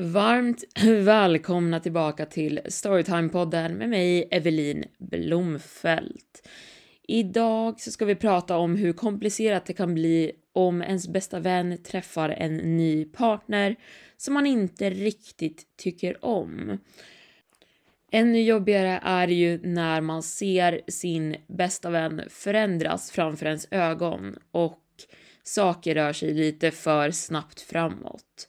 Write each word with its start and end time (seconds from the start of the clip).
Varmt 0.00 0.64
välkomna 1.04 1.80
tillbaka 1.80 2.26
till 2.26 2.60
Storytime-podden 2.64 3.74
med 3.74 3.88
mig, 3.88 4.28
Evelin 4.30 4.84
Blomfelt. 4.98 6.48
Idag 7.08 7.80
så 7.80 7.90
ska 7.90 8.04
vi 8.04 8.14
prata 8.14 8.56
om 8.56 8.76
hur 8.76 8.92
komplicerat 8.92 9.66
det 9.66 9.72
kan 9.72 9.94
bli 9.94 10.32
om 10.52 10.82
ens 10.82 11.08
bästa 11.08 11.40
vän 11.40 11.82
träffar 11.82 12.28
en 12.28 12.56
ny 12.56 13.04
partner 13.04 13.76
som 14.16 14.34
man 14.34 14.46
inte 14.46 14.90
riktigt 14.90 15.66
tycker 15.76 16.24
om. 16.24 16.78
Ännu 18.12 18.42
jobbigare 18.42 19.00
är 19.04 19.26
det 19.26 19.34
ju 19.34 19.60
när 19.62 20.00
man 20.00 20.22
ser 20.22 20.80
sin 20.88 21.36
bästa 21.46 21.90
vän 21.90 22.22
förändras 22.28 23.10
framför 23.10 23.46
ens 23.46 23.66
ögon 23.70 24.36
och 24.50 24.82
saker 25.42 25.94
rör 25.94 26.12
sig 26.12 26.34
lite 26.34 26.70
för 26.70 27.10
snabbt 27.10 27.60
framåt. 27.60 28.48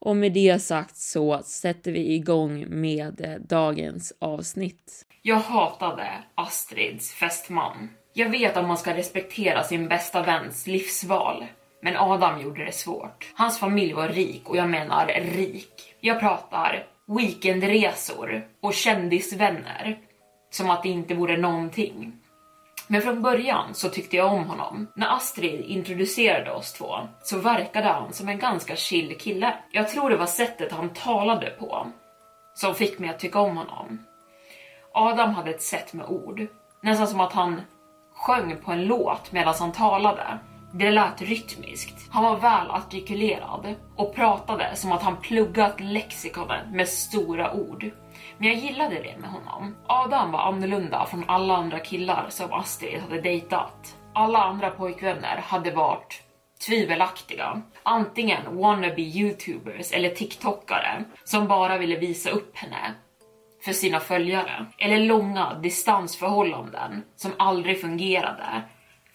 Och 0.00 0.16
med 0.16 0.32
det 0.32 0.62
sagt 0.62 0.96
så 0.96 1.40
sätter 1.44 1.92
vi 1.92 2.14
igång 2.14 2.64
med 2.68 3.20
eh, 3.20 3.34
dagens 3.40 4.12
avsnitt. 4.18 5.06
Jag 5.22 5.36
hatade 5.36 6.10
Astrids 6.34 7.12
fästman. 7.12 7.88
Jag 8.12 8.30
vet 8.30 8.56
att 8.56 8.66
man 8.66 8.78
ska 8.78 8.96
respektera 8.96 9.62
sin 9.62 9.88
bästa 9.88 10.22
väns 10.22 10.66
livsval. 10.66 11.46
Men 11.82 11.96
Adam 11.96 12.40
gjorde 12.40 12.64
det 12.64 12.72
svårt. 12.72 13.32
Hans 13.34 13.58
familj 13.58 13.92
var 13.92 14.08
rik 14.08 14.42
och 14.44 14.56
jag 14.56 14.70
menar 14.70 15.06
rik. 15.06 15.94
Jag 16.00 16.20
pratar 16.20 16.86
weekendresor 17.06 18.46
och 18.62 18.74
kändisvänner. 18.74 19.98
Som 20.50 20.70
att 20.70 20.82
det 20.82 20.88
inte 20.88 21.14
vore 21.14 21.36
någonting. 21.36 22.12
Men 22.92 23.02
från 23.02 23.22
början 23.22 23.74
så 23.74 23.88
tyckte 23.88 24.16
jag 24.16 24.32
om 24.32 24.44
honom. 24.44 24.86
När 24.94 25.16
Astrid 25.16 25.60
introducerade 25.60 26.52
oss 26.52 26.72
två 26.72 26.94
så 27.22 27.38
verkade 27.38 27.88
han 27.88 28.12
som 28.12 28.28
en 28.28 28.38
ganska 28.38 28.76
chill 28.76 29.18
kille. 29.18 29.54
Jag 29.70 29.88
tror 29.88 30.10
det 30.10 30.16
var 30.16 30.26
sättet 30.26 30.72
han 30.72 30.88
talade 30.88 31.50
på 31.50 31.86
som 32.54 32.74
fick 32.74 32.98
mig 32.98 33.10
att 33.10 33.18
tycka 33.18 33.40
om 33.40 33.56
honom. 33.56 34.04
Adam 34.94 35.34
hade 35.34 35.50
ett 35.50 35.62
sätt 35.62 35.92
med 35.92 36.06
ord, 36.06 36.46
nästan 36.82 37.08
som 37.08 37.20
att 37.20 37.32
han 37.32 37.60
sjöng 38.14 38.56
på 38.64 38.72
en 38.72 38.84
låt 38.84 39.32
medan 39.32 39.54
han 39.58 39.72
talade. 39.72 40.38
Det 40.72 40.90
lät 40.90 41.22
rytmiskt. 41.22 42.08
Han 42.10 42.24
var 42.24 42.36
väl 42.36 42.70
artikulerad 42.70 43.74
och 43.96 44.14
pratade 44.14 44.76
som 44.76 44.92
att 44.92 45.02
han 45.02 45.16
pluggat 45.16 45.80
lexikonet 45.80 46.70
med 46.72 46.88
stora 46.88 47.52
ord. 47.52 47.90
Men 48.40 48.48
jag 48.48 48.58
gillade 48.58 48.94
det 48.94 49.16
med 49.18 49.30
honom. 49.30 49.76
Adam 49.86 50.32
var 50.32 50.38
annorlunda 50.38 51.06
från 51.06 51.24
alla 51.28 51.56
andra 51.56 51.78
killar 51.78 52.26
som 52.28 52.52
Astrid 52.52 53.00
hade 53.00 53.20
dejtat. 53.20 53.96
Alla 54.14 54.38
andra 54.38 54.70
pojkvänner 54.70 55.36
hade 55.36 55.70
varit 55.70 56.22
tvivelaktiga. 56.66 57.62
Antingen 57.82 58.56
wannabe 58.56 59.02
youtubers 59.02 59.92
eller 59.92 60.10
tiktokare 60.10 61.04
som 61.24 61.48
bara 61.48 61.78
ville 61.78 61.96
visa 61.96 62.30
upp 62.30 62.56
henne 62.56 62.94
för 63.64 63.72
sina 63.72 64.00
följare. 64.00 64.66
Eller 64.78 64.98
långa 64.98 65.54
distansförhållanden 65.54 67.02
som 67.16 67.32
aldrig 67.38 67.80
fungerade 67.80 68.62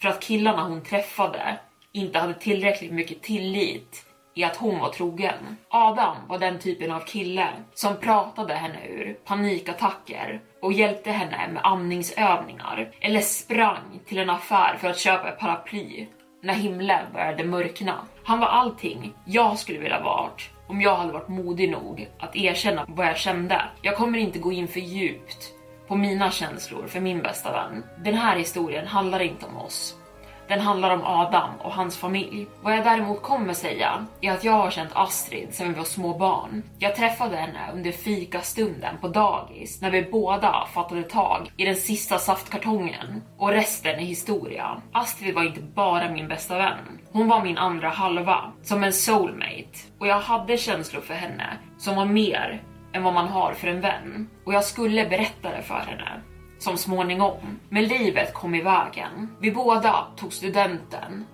för 0.01 0.09
att 0.09 0.21
killarna 0.21 0.63
hon 0.63 0.83
träffade 0.83 1.59
inte 1.91 2.19
hade 2.19 2.33
tillräckligt 2.33 2.91
mycket 2.91 3.21
tillit 3.21 4.04
i 4.35 4.43
att 4.43 4.55
hon 4.55 4.79
var 4.79 4.89
trogen. 4.89 5.57
Adam 5.69 6.17
var 6.27 6.39
den 6.39 6.59
typen 6.59 6.91
av 6.91 6.99
kille 6.99 7.47
som 7.73 7.97
pratade 7.97 8.53
henne 8.53 8.87
ur 8.87 9.13
panikattacker 9.25 10.41
och 10.61 10.73
hjälpte 10.73 11.11
henne 11.11 11.47
med 11.53 11.65
andningsövningar 11.65 12.91
eller 13.01 13.19
sprang 13.19 13.99
till 14.05 14.17
en 14.17 14.29
affär 14.29 14.77
för 14.77 14.89
att 14.89 14.99
köpa 14.99 15.29
ett 15.29 15.39
paraply 15.39 16.07
när 16.43 16.53
himlen 16.53 17.05
började 17.13 17.43
mörkna. 17.43 17.95
Han 18.23 18.39
var 18.39 18.47
allting 18.47 19.13
jag 19.25 19.59
skulle 19.59 19.79
vilja 19.79 20.01
varit 20.01 20.49
om 20.67 20.81
jag 20.81 20.95
hade 20.95 21.13
varit 21.13 21.27
modig 21.27 21.71
nog 21.71 22.09
att 22.19 22.35
erkänna 22.35 22.85
vad 22.87 23.07
jag 23.07 23.17
kände. 23.17 23.61
Jag 23.81 23.97
kommer 23.97 24.19
inte 24.19 24.39
gå 24.39 24.51
in 24.51 24.67
för 24.67 24.79
djupt 24.79 25.51
på 25.87 25.95
mina 25.95 26.31
känslor 26.31 26.87
för 26.87 26.99
min 26.99 27.21
bästa 27.21 27.51
vän. 27.51 27.83
Den 28.03 28.13
här 28.13 28.37
historien 28.37 28.87
handlar 28.87 29.19
inte 29.19 29.45
om 29.45 29.57
oss. 29.57 29.95
Den 30.47 30.59
handlar 30.59 30.89
om 30.89 31.03
Adam 31.03 31.49
och 31.59 31.71
hans 31.71 31.97
familj. 31.97 32.47
Vad 32.61 32.77
jag 32.77 32.83
däremot 32.83 33.21
kommer 33.21 33.53
säga 33.53 34.05
är 34.21 34.31
att 34.31 34.43
jag 34.43 34.53
har 34.53 34.71
känt 34.71 34.91
Astrid 34.93 35.53
sedan 35.53 35.67
vi 35.67 35.73
var 35.73 35.83
små 35.83 36.17
barn. 36.17 36.63
Jag 36.79 36.95
träffade 36.95 37.35
henne 37.35 37.71
under 37.73 37.91
fikastunden 37.91 38.97
på 39.01 39.07
dagis 39.07 39.81
när 39.81 39.91
vi 39.91 40.03
båda 40.03 40.67
fattade 40.73 41.03
tag 41.03 41.51
i 41.57 41.65
den 41.65 41.75
sista 41.75 42.17
saftkartongen 42.17 43.21
och 43.37 43.49
resten 43.49 43.95
är 43.95 44.05
historia. 44.05 44.81
Astrid 44.91 45.35
var 45.35 45.43
inte 45.43 45.61
bara 45.61 46.11
min 46.11 46.27
bästa 46.27 46.57
vän. 46.57 46.99
Hon 47.11 47.27
var 47.27 47.43
min 47.43 47.57
andra 47.57 47.89
halva, 47.89 48.51
som 48.63 48.83
en 48.83 48.93
soulmate 48.93 49.79
och 49.99 50.07
jag 50.07 50.19
hade 50.19 50.57
känslor 50.57 51.01
för 51.01 51.13
henne 51.13 51.57
som 51.77 51.95
var 51.95 52.05
mer 52.05 52.63
än 52.93 53.03
vad 53.03 53.13
man 53.13 53.27
har 53.27 53.53
för 53.53 53.67
en 53.67 53.81
vän 53.81 54.29
och 54.45 54.53
jag 54.53 54.63
skulle 54.63 55.05
berätta 55.05 55.51
det 55.51 55.61
för 55.61 55.79
henne 55.79 56.21
som 56.59 56.77
småningom. 56.77 57.59
Men 57.69 57.85
livet 57.85 58.33
kom 58.33 58.55
i 58.55 58.61
vägen. 58.61 59.35
Vi 59.39 59.51
båda 59.51 60.07
tog 60.15 60.33
studenten 60.33 61.25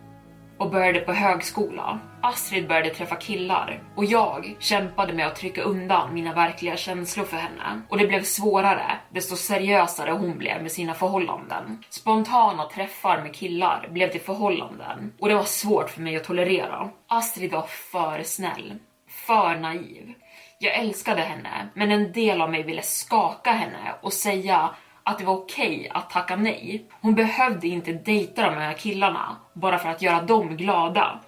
och 0.62 0.70
började 0.70 1.00
på 1.00 1.14
högskola. 1.14 2.00
Astrid 2.22 2.68
började 2.68 2.90
träffa 2.90 3.16
killar 3.16 3.84
och 3.96 4.06
jag 4.06 4.56
kämpade 4.60 5.14
med 5.14 5.28
att 5.28 5.36
trycka 5.36 5.62
undan 5.62 6.14
mina 6.14 6.34
verkliga 6.34 6.78
känslor 6.78 7.26
för 7.26 7.38
henne. 7.38 7.82
Och 7.90 7.98
det 7.98 8.08
blev 8.08 8.24
svårare 8.24 8.98
desto 9.10 9.36
seriösare 9.36 10.12
hon 10.12 10.38
blev 10.38 10.62
med 10.62 10.72
sina 10.72 10.94
förhållanden. 10.94 11.84
Spontana 11.90 12.66
träffar 12.66 13.22
med 13.22 13.36
killar 13.36 13.90
blev 13.92 14.12
till 14.12 14.22
förhållanden 14.22 15.14
och 15.20 15.30
det 15.30 15.36
var 15.36 15.44
svårt 15.44 15.90
för 15.90 16.02
mig 16.02 16.16
att 16.16 16.24
tolerera. 16.24 16.90
Astrid 17.08 17.52
var 17.52 17.66
för 17.68 18.24
snäll, 18.24 18.74
för 19.10 19.56
naiv. 19.56 20.14
Jag 20.60 20.76
älskade 20.76 21.22
henne, 21.22 21.68
men 21.74 21.92
en 21.92 22.12
del 22.12 22.42
av 22.42 22.52
mig 22.52 22.64
ville 22.64 22.82
skaka 22.82 23.52
henne 23.52 23.96
och 24.02 24.14
säga 24.14 24.70
att 25.04 25.20
det 25.20 25.26
var 25.26 25.34
okej 25.34 25.78
okay 25.80 25.90
att 25.90 26.10
tacka 26.10 26.36
nej. 26.36 26.86
Hon 27.02 27.16
behövde 27.16 27.68
inte 27.68 27.94
dejta 27.94 28.50
de 28.50 28.56
här 28.56 28.74
killarna 28.74 29.36
bara 29.54 29.80
för 29.80 29.90
att 29.90 30.02
göra 30.02 30.22
dem 30.22 30.58
glada. 30.58 31.20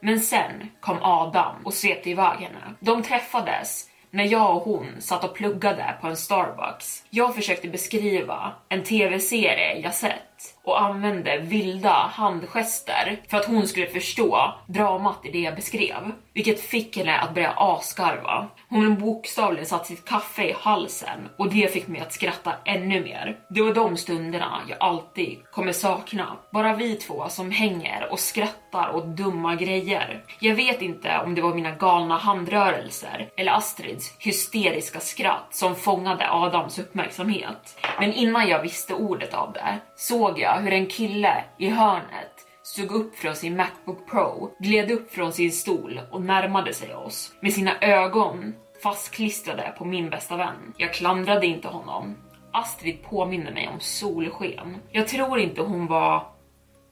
Men 0.00 0.20
sen 0.20 0.70
kom 0.80 0.98
Adam 1.02 1.56
och 1.64 1.74
svepte 1.74 2.10
iväg 2.10 2.38
henne. 2.38 2.74
De 2.80 3.02
träffades 3.02 3.90
när 4.10 4.24
jag 4.24 4.56
och 4.56 4.62
hon 4.62 4.86
satt 4.98 5.24
och 5.24 5.34
pluggade 5.34 5.94
på 6.00 6.06
en 6.06 6.16
Starbucks. 6.16 7.04
Jag 7.10 7.34
försökte 7.34 7.68
beskriva 7.68 8.52
en 8.68 8.82
tv-serie 8.82 9.78
jag 9.78 9.94
sett 9.94 10.33
och 10.64 10.82
använde 10.82 11.38
vilda 11.38 12.10
handgester 12.12 13.20
för 13.28 13.36
att 13.36 13.46
hon 13.46 13.68
skulle 13.68 13.86
förstå 13.86 14.54
dramat 14.66 15.26
i 15.26 15.30
det 15.30 15.38
jag 15.38 15.54
beskrev, 15.56 16.12
vilket 16.32 16.60
fick 16.60 16.96
henne 16.96 17.18
att 17.18 17.34
börja 17.34 17.52
asgarva. 17.56 18.48
Hon 18.68 18.98
bokstavligen 18.98 19.66
satt 19.66 19.86
sitt 19.86 20.04
kaffe 20.04 20.44
i 20.44 20.54
halsen 20.60 21.28
och 21.38 21.52
det 21.52 21.72
fick 21.72 21.88
mig 21.88 22.00
att 22.00 22.12
skratta 22.12 22.52
ännu 22.64 23.00
mer. 23.00 23.38
Det 23.50 23.62
var 23.62 23.74
de 23.74 23.96
stunderna 23.96 24.60
jag 24.68 24.78
alltid 24.80 25.38
kommer 25.52 25.72
sakna. 25.72 26.36
Bara 26.52 26.74
vi 26.74 26.94
två 26.94 27.28
som 27.28 27.50
hänger 27.50 28.08
och 28.10 28.20
skrattar 28.20 28.94
åt 28.94 29.06
dumma 29.06 29.54
grejer. 29.54 30.24
Jag 30.40 30.54
vet 30.54 30.82
inte 30.82 31.20
om 31.24 31.34
det 31.34 31.42
var 31.42 31.54
mina 31.54 31.70
galna 31.70 32.16
handrörelser 32.16 33.28
eller 33.36 33.52
Astrids 33.52 34.14
hysteriska 34.18 35.00
skratt 35.00 35.48
som 35.50 35.74
fångade 35.74 36.30
Adams 36.30 36.78
uppmärksamhet. 36.78 37.80
Men 38.00 38.12
innan 38.12 38.48
jag 38.48 38.62
visste 38.62 38.94
ordet 38.94 39.34
av 39.34 39.52
det 39.52 39.78
såg 39.96 40.33
jag 40.38 40.60
hur 40.60 40.72
en 40.72 40.86
kille 40.86 41.44
i 41.58 41.70
hörnet 41.70 42.46
stod 42.62 42.90
upp 42.90 43.16
från 43.16 43.36
sin 43.36 43.56
Macbook 43.56 44.10
Pro, 44.10 44.50
gled 44.58 44.90
upp 44.90 45.12
från 45.12 45.32
sin 45.32 45.52
stol 45.52 46.00
och 46.10 46.22
närmade 46.22 46.74
sig 46.74 46.94
oss 46.94 47.34
med 47.40 47.52
sina 47.52 47.80
ögon 47.80 48.54
fastklistrade 48.82 49.74
på 49.78 49.84
min 49.84 50.10
bästa 50.10 50.36
vän. 50.36 50.72
Jag 50.76 50.94
klandrade 50.94 51.46
inte 51.46 51.68
honom. 51.68 52.16
Astrid 52.52 53.02
påminner 53.02 53.52
mig 53.52 53.68
om 53.68 53.80
solsken. 53.80 54.76
Jag 54.90 55.08
tror 55.08 55.38
inte 55.38 55.62
hon 55.62 55.86
var 55.86 56.26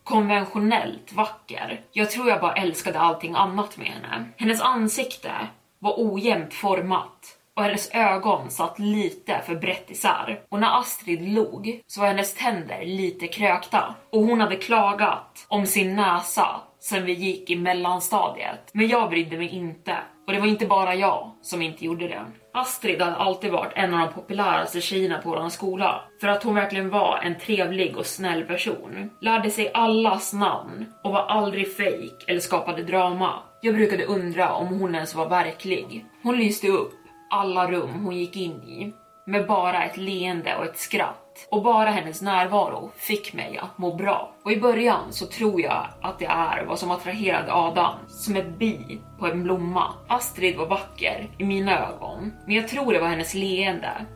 konventionellt 0.05 1.13
vacker. 1.13 1.81
Jag 1.93 2.11
tror 2.11 2.29
jag 2.29 2.41
bara 2.41 2.55
älskade 2.55 2.99
allting 2.99 3.35
annat 3.35 3.77
med 3.77 3.87
henne. 3.87 4.25
Hennes 4.37 4.61
ansikte 4.61 5.33
var 5.79 5.95
ojämnt 5.97 6.55
format 6.55 7.39
och 7.57 7.63
hennes 7.63 7.91
ögon 7.95 8.51
satt 8.51 8.79
lite 8.79 9.41
för 9.47 9.55
brett 9.55 9.91
isär. 9.91 10.41
Och 10.49 10.61
när 10.61 10.79
Astrid 10.81 11.35
log 11.35 11.81
så 11.87 12.01
var 12.01 12.09
hennes 12.09 12.35
tänder 12.35 12.85
lite 12.85 13.27
krökta 13.27 13.95
och 14.13 14.23
hon 14.23 14.41
hade 14.41 14.57
klagat 14.57 15.47
om 15.49 15.67
sin 15.67 15.97
näsa 15.97 16.61
sen 16.81 17.05
vi 17.05 17.13
gick 17.13 17.51
i 17.51 17.57
mellanstadiet. 17.57 18.71
Men 18.73 18.89
jag 18.89 19.11
brydde 19.11 19.39
mig 19.39 19.49
inte 19.49 19.97
och 20.27 20.33
det 20.33 20.41
var 20.41 20.47
inte 20.47 20.67
bara 20.67 20.95
jag 20.95 21.31
som 21.43 21.63
inte 21.63 21.85
gjorde 21.85 22.09
det. 22.09 22.25
Astrid 22.55 23.03
hade 23.03 23.17
alltid 23.17 23.51
varit 23.53 23.73
en 23.75 23.95
av 23.95 24.01
de 24.01 24.13
populäraste 24.15 24.81
tjejerna 24.81 25.19
på 25.19 25.31
vår 25.31 25.49
skola 25.49 26.01
för 26.21 26.29
att 26.29 26.43
hon 26.43 26.55
verkligen 26.55 26.91
var 26.91 27.19
en 27.23 27.39
trevlig 27.39 27.97
och 27.97 28.07
snäll 28.07 28.45
person. 28.45 29.11
Lärde 29.21 29.51
sig 29.51 29.71
allas 29.75 30.33
namn 30.33 30.87
och 31.05 31.13
var 31.13 31.27
aldrig 31.27 31.77
fejk 31.77 32.25
eller 32.29 32.41
skapade 32.41 32.83
drama. 32.83 33.43
Jag 33.63 33.75
brukade 33.75 34.05
undra 34.05 34.53
om 34.53 34.67
hon 34.67 34.95
ens 34.95 35.15
var 35.15 35.29
verklig. 35.29 36.07
Hon 36.23 36.37
lyste 36.37 36.69
upp 36.69 37.02
alla 37.33 37.71
rum 37.71 38.05
hon 38.05 38.17
gick 38.17 38.37
in 38.37 38.63
i 38.63 38.93
med 39.27 39.47
bara 39.47 39.85
ett 39.85 39.97
leende 39.97 40.57
och 40.57 40.65
ett 40.65 40.79
skratt. 40.79 41.49
Och 41.51 41.63
bara 41.63 41.91
hennes 41.91 42.23
närvaro 42.23 42.91
fick 42.97 43.33
mig 43.33 43.59
att 43.59 43.79
må 43.79 43.95
bra. 43.95 44.35
Och 44.45 44.53
i 44.53 44.61
början 44.61 45.13
så 45.13 45.27
tror 45.27 45.61
jag 45.61 45.87
att 46.01 46.19
det 46.19 46.27
är 46.27 46.65
vad 46.65 46.79
som 46.79 46.91
attraherade 46.91 47.55
Adam, 47.55 47.95
som 48.09 48.37
ett 48.37 48.59
bi 48.59 49.01
på 49.19 49.27
en 49.27 49.43
blomma. 49.43 49.95
Astrid 50.09 50.57
var 50.57 50.67
vacker 50.67 51.31
i 51.39 51.45
mina 51.45 51.89
ögon, 51.89 52.33
men 52.47 52.55
jag 52.55 52.69
tror 52.69 52.93
det 52.93 52.99
var 52.99 53.09
hennes 53.09 53.35
leende 53.35 54.07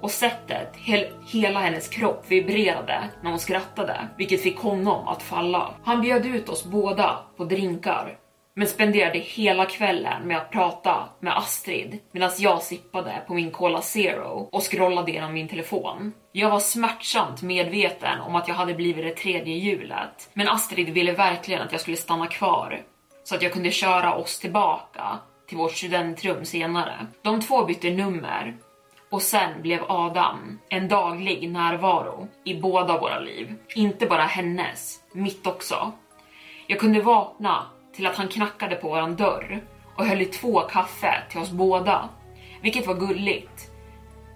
och 0.00 0.10
sättet 0.10 0.76
hel 0.76 1.06
hela 1.26 1.60
hennes 1.60 1.88
kropp 1.88 2.24
vibrerade 2.28 3.08
när 3.22 3.30
hon 3.30 3.38
skrattade, 3.38 4.08
vilket 4.16 4.42
fick 4.42 4.58
honom 4.58 5.08
att 5.08 5.22
falla. 5.22 5.74
Han 5.84 6.00
bjöd 6.00 6.26
ut 6.26 6.48
oss 6.48 6.64
båda 6.64 7.18
på 7.36 7.44
drinkar 7.44 8.18
men 8.54 8.66
spenderade 8.68 9.18
hela 9.18 9.66
kvällen 9.66 10.22
med 10.28 10.36
att 10.36 10.50
prata 10.50 11.08
med 11.20 11.36
Astrid 11.36 11.98
medan 12.12 12.30
jag 12.38 12.62
sippade 12.62 13.22
på 13.26 13.34
min 13.34 13.50
Cola 13.50 13.82
Zero 13.82 14.48
och 14.52 14.70
scrollade 14.70 15.10
genom 15.12 15.32
min 15.32 15.48
telefon. 15.48 16.12
Jag 16.32 16.50
var 16.50 16.60
smärtsamt 16.60 17.42
medveten 17.42 18.20
om 18.20 18.36
att 18.36 18.48
jag 18.48 18.54
hade 18.54 18.74
blivit 18.74 19.04
det 19.04 19.22
tredje 19.22 19.54
hjulet, 19.54 20.30
men 20.32 20.48
Astrid 20.48 20.88
ville 20.88 21.12
verkligen 21.12 21.62
att 21.62 21.72
jag 21.72 21.80
skulle 21.80 21.96
stanna 21.96 22.26
kvar 22.26 22.82
så 23.24 23.34
att 23.34 23.42
jag 23.42 23.52
kunde 23.52 23.70
köra 23.70 24.14
oss 24.14 24.38
tillbaka 24.38 25.18
till 25.48 25.58
vårt 25.58 25.72
studentrum 25.72 26.44
senare. 26.44 27.06
De 27.22 27.40
två 27.40 27.64
bytte 27.64 27.90
nummer 27.90 28.56
och 29.10 29.22
sen 29.22 29.62
blev 29.62 29.80
Adam 29.88 30.58
en 30.68 30.88
daglig 30.88 31.50
närvaro 31.50 32.28
i 32.44 32.60
båda 32.60 33.00
våra 33.00 33.18
liv. 33.18 33.54
Inte 33.74 34.06
bara 34.06 34.22
hennes, 34.22 35.00
mitt 35.12 35.46
också. 35.46 35.92
Jag 36.66 36.80
kunde 36.80 37.00
vakna 37.00 37.66
till 37.94 38.06
att 38.06 38.16
han 38.16 38.28
knackade 38.28 38.76
på 38.76 38.88
våran 38.88 39.16
dörr 39.16 39.60
och 39.96 40.06
höll 40.06 40.22
i 40.22 40.26
två 40.26 40.60
kaffe 40.60 41.22
till 41.30 41.40
oss 41.40 41.50
båda, 41.50 42.08
vilket 42.62 42.86
var 42.86 42.94
gulligt. 42.94 43.70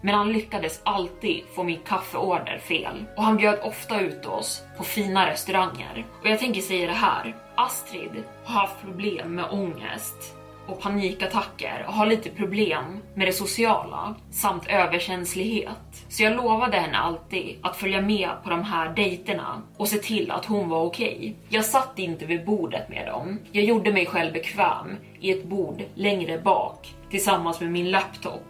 Men 0.02 0.14
han 0.14 0.32
lyckades 0.32 0.80
alltid 0.84 1.44
få 1.54 1.62
min 1.62 1.80
kaffeorder 1.80 2.58
fel 2.58 3.04
och 3.16 3.22
han 3.22 3.36
bjöd 3.36 3.58
ofta 3.62 4.00
ut 4.00 4.26
oss 4.26 4.62
på 4.76 4.84
fina 4.84 5.30
restauranger. 5.30 6.06
Och 6.20 6.26
jag 6.26 6.38
tänker 6.38 6.60
säga 6.60 6.86
det 6.86 6.92
här, 6.92 7.36
Astrid 7.54 8.24
har 8.44 8.60
haft 8.60 8.80
problem 8.80 9.34
med 9.34 9.50
ångest 9.50 10.35
och 10.68 10.80
panikattacker 10.80 11.84
och 11.88 11.92
har 11.92 12.06
lite 12.06 12.30
problem 12.30 13.02
med 13.14 13.28
det 13.28 13.32
sociala 13.32 14.14
samt 14.30 14.66
överkänslighet. 14.68 16.04
Så 16.08 16.22
jag 16.22 16.36
lovade 16.36 16.76
henne 16.76 16.98
alltid 16.98 17.58
att 17.62 17.76
följa 17.76 18.00
med 18.00 18.30
på 18.44 18.50
de 18.50 18.62
här 18.62 18.94
dejterna 18.94 19.62
och 19.76 19.88
se 19.88 19.98
till 19.98 20.30
att 20.30 20.44
hon 20.44 20.68
var 20.68 20.82
okej. 20.82 21.16
Okay. 21.16 21.34
Jag 21.48 21.64
satt 21.64 21.98
inte 21.98 22.26
vid 22.26 22.44
bordet 22.44 22.88
med 22.88 23.06
dem. 23.06 23.38
Jag 23.52 23.64
gjorde 23.64 23.92
mig 23.92 24.06
själv 24.06 24.32
bekväm 24.32 24.96
i 25.20 25.30
ett 25.30 25.44
bord 25.44 25.82
längre 25.94 26.38
bak 26.38 26.94
tillsammans 27.10 27.60
med 27.60 27.72
min 27.72 27.90
laptop 27.90 28.42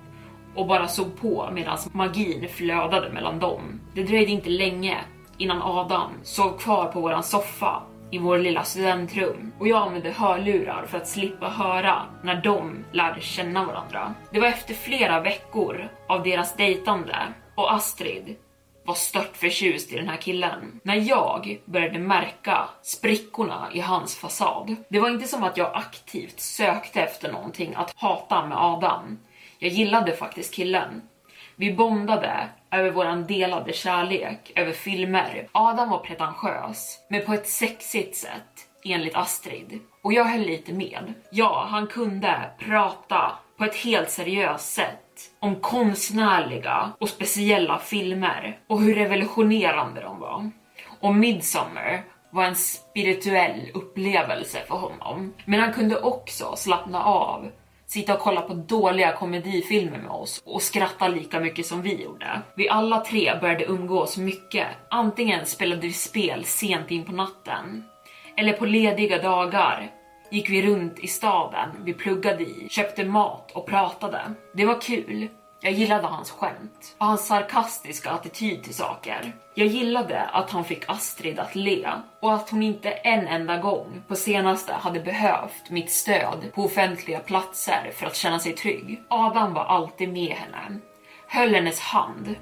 och 0.54 0.66
bara 0.66 0.88
såg 0.88 1.20
på 1.20 1.48
medan 1.52 1.78
magin 1.92 2.48
flödade 2.48 3.12
mellan 3.12 3.38
dem. 3.38 3.80
Det 3.94 4.02
dröjde 4.02 4.32
inte 4.32 4.50
länge 4.50 4.98
innan 5.38 5.62
Adam 5.62 6.12
sov 6.22 6.58
kvar 6.58 6.86
på 6.86 7.00
våran 7.00 7.22
soffa 7.22 7.82
i 8.10 8.18
vår 8.18 8.38
lilla 8.38 8.64
studentrum 8.64 9.52
och 9.58 9.68
jag 9.68 9.82
använde 9.82 10.10
hörlurar 10.10 10.86
för 10.86 10.98
att 10.98 11.08
slippa 11.08 11.48
höra 11.48 12.02
när 12.22 12.42
de 12.42 12.84
lärde 12.92 13.20
känna 13.20 13.64
varandra. 13.64 14.14
Det 14.30 14.40
var 14.40 14.48
efter 14.48 14.74
flera 14.74 15.20
veckor 15.20 15.88
av 16.08 16.22
deras 16.22 16.56
dejtande 16.56 17.16
och 17.54 17.74
Astrid 17.74 18.36
var 18.84 18.94
stört 18.94 19.36
förtjust 19.36 19.92
i 19.92 19.96
den 19.96 20.08
här 20.08 20.16
killen. 20.16 20.80
När 20.84 20.96
jag 20.96 21.60
började 21.64 21.98
märka 21.98 22.68
sprickorna 22.82 23.68
i 23.72 23.80
hans 23.80 24.16
fasad. 24.16 24.76
Det 24.88 25.00
var 25.00 25.10
inte 25.10 25.28
som 25.28 25.44
att 25.44 25.56
jag 25.56 25.70
aktivt 25.74 26.40
sökte 26.40 27.00
efter 27.00 27.32
någonting 27.32 27.74
att 27.74 27.92
hata 27.96 28.46
med 28.46 28.58
Adam. 28.58 29.18
Jag 29.58 29.70
gillade 29.70 30.16
faktiskt 30.16 30.54
killen. 30.54 31.02
Vi 31.58 31.74
bondade 31.74 32.48
över 32.70 32.90
våran 32.90 33.26
delade 33.26 33.72
kärlek, 33.72 34.52
över 34.54 34.72
filmer. 34.72 35.48
Adam 35.52 35.90
var 35.90 35.98
pretentiös, 35.98 36.98
men 37.08 37.24
på 37.24 37.32
ett 37.32 37.48
sexigt 37.48 38.16
sätt, 38.16 38.68
enligt 38.84 39.16
Astrid. 39.16 39.80
Och 40.02 40.12
jag 40.12 40.24
höll 40.24 40.40
lite 40.40 40.72
med. 40.72 41.14
Ja, 41.30 41.66
han 41.70 41.86
kunde 41.86 42.50
prata 42.58 43.32
på 43.58 43.64
ett 43.64 43.76
helt 43.76 44.10
seriöst 44.10 44.74
sätt 44.74 45.30
om 45.40 45.56
konstnärliga 45.56 46.92
och 46.98 47.08
speciella 47.08 47.78
filmer 47.78 48.58
och 48.66 48.80
hur 48.80 48.94
revolutionerande 48.94 50.00
de 50.00 50.20
var. 50.20 50.50
Och 51.00 51.14
Midsommar 51.14 52.02
var 52.30 52.44
en 52.44 52.56
spirituell 52.56 53.70
upplevelse 53.74 54.58
för 54.68 54.74
honom. 54.74 55.34
Men 55.44 55.60
han 55.60 55.72
kunde 55.72 56.00
också 56.00 56.56
slappna 56.56 57.04
av 57.04 57.50
sitta 57.86 58.14
och 58.14 58.20
kolla 58.20 58.40
på 58.40 58.54
dåliga 58.54 59.12
komedifilmer 59.12 59.98
med 59.98 60.10
oss 60.10 60.42
och 60.44 60.62
skratta 60.62 61.08
lika 61.08 61.40
mycket 61.40 61.66
som 61.66 61.82
vi 61.82 62.02
gjorde. 62.02 62.42
Vi 62.56 62.68
alla 62.68 63.00
tre 63.00 63.38
började 63.40 63.64
umgås 63.64 64.16
mycket. 64.16 64.66
Antingen 64.90 65.46
spelade 65.46 65.80
vi 65.80 65.92
spel 65.92 66.44
sent 66.44 66.90
in 66.90 67.04
på 67.04 67.12
natten 67.12 67.84
eller 68.36 68.52
på 68.52 68.66
lediga 68.66 69.22
dagar 69.22 69.90
gick 70.30 70.50
vi 70.50 70.62
runt 70.62 70.98
i 70.98 71.06
staden 71.06 71.68
vi 71.84 71.94
pluggade 71.94 72.42
i, 72.42 72.66
köpte 72.70 73.04
mat 73.04 73.52
och 73.52 73.66
pratade. 73.66 74.20
Det 74.54 74.64
var 74.64 74.80
kul. 74.80 75.28
Jag 75.60 75.72
gillade 75.72 76.06
hans 76.06 76.30
skämt 76.30 76.96
och 76.98 77.06
hans 77.06 77.26
sarkastiska 77.26 78.10
attityd 78.10 78.62
till 78.62 78.74
saker. 78.74 79.32
Jag 79.54 79.66
gillade 79.66 80.22
att 80.22 80.50
han 80.50 80.64
fick 80.64 80.88
Astrid 80.88 81.38
att 81.38 81.54
le 81.54 81.88
och 82.22 82.34
att 82.34 82.50
hon 82.50 82.62
inte 82.62 82.90
en 82.90 83.26
enda 83.26 83.56
gång 83.56 84.02
på 84.08 84.16
senaste 84.16 84.72
hade 84.72 85.00
behövt 85.00 85.70
mitt 85.70 85.90
stöd 85.90 86.52
på 86.54 86.64
offentliga 86.64 87.18
platser 87.18 87.90
för 87.94 88.06
att 88.06 88.16
känna 88.16 88.38
sig 88.38 88.52
trygg. 88.52 89.02
Adam 89.08 89.54
var 89.54 89.64
alltid 89.64 90.08
med 90.08 90.30
henne, 90.30 90.80
höll 91.28 91.54
hennes 91.54 91.80
hand, 91.80 92.34